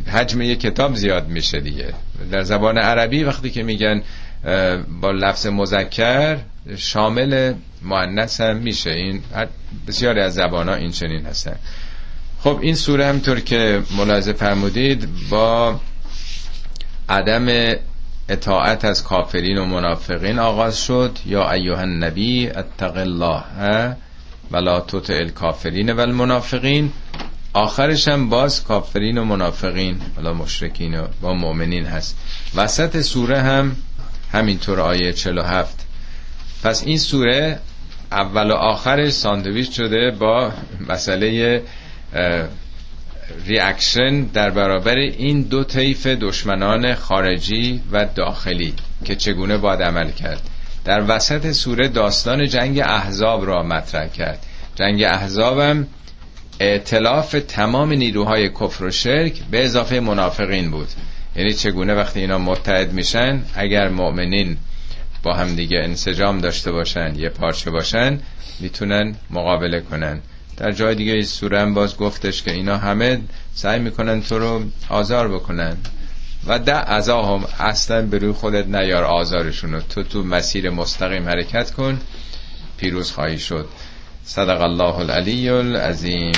[0.07, 1.95] حجم یک کتاب زیاد میشه دیگه.
[2.33, 4.03] در زبان عربی وقتی که میگن
[5.01, 6.39] با لفظ مذکر
[6.77, 8.91] شامل مؤنث هم میشه.
[8.91, 9.23] این
[9.87, 11.57] بسیاری از زبان ها این چنین هستن.
[12.41, 15.81] خب این سوره همطور که ملاحظه فرمودید با
[17.09, 17.75] عدم
[18.29, 21.19] اطاعت از کافرین و منافقین آغاز شد.
[21.27, 23.97] یا ایوه النبی اتق الله
[24.51, 26.93] ولا تطع الکافرین و المنافقین
[27.53, 32.17] آخرش هم باز کافرین و منافقین ولا مشرکین و مؤمنین هست.
[32.55, 33.77] وسط سوره هم
[34.33, 35.84] همینطور آیه 47
[36.65, 37.59] پس این سوره
[38.13, 40.53] اول و آخرش ساندویچ شده با
[40.89, 41.63] مسئله
[43.47, 50.41] reaction در برابر این دو طیف دشمنان خارجی و داخلی که چگونه باید عمل کرد.
[50.85, 54.39] در وسط سوره داستان جنگ احزاب را مطرح کرد.
[54.75, 55.87] جنگ احزاب هم
[56.61, 60.89] ائتلاف تمام نیروهای کفر و شرک به اضافه منافقین بود.
[61.37, 64.57] یعنی چگونه وقتی اینا متحد میشن اگر مؤمنین
[65.25, 68.21] با هم دیگه انسجام داشته باشن یه پارچه باشن
[68.61, 70.21] می‌تونن مقابله کنن.
[70.57, 73.21] در جای دیگه این سوره هم باز گفتش که اینا همه
[73.55, 75.77] سعی می‌کنن تو رو آزار بکنن.
[76.47, 76.77] و ده
[77.09, 82.01] هم اصلا به روی خودت نیار آزارشون تو تو مسیر مستقیم حرکت کن
[82.77, 83.69] پیروز خواهی شد.
[84.25, 86.33] صدق الله العلی العظیم.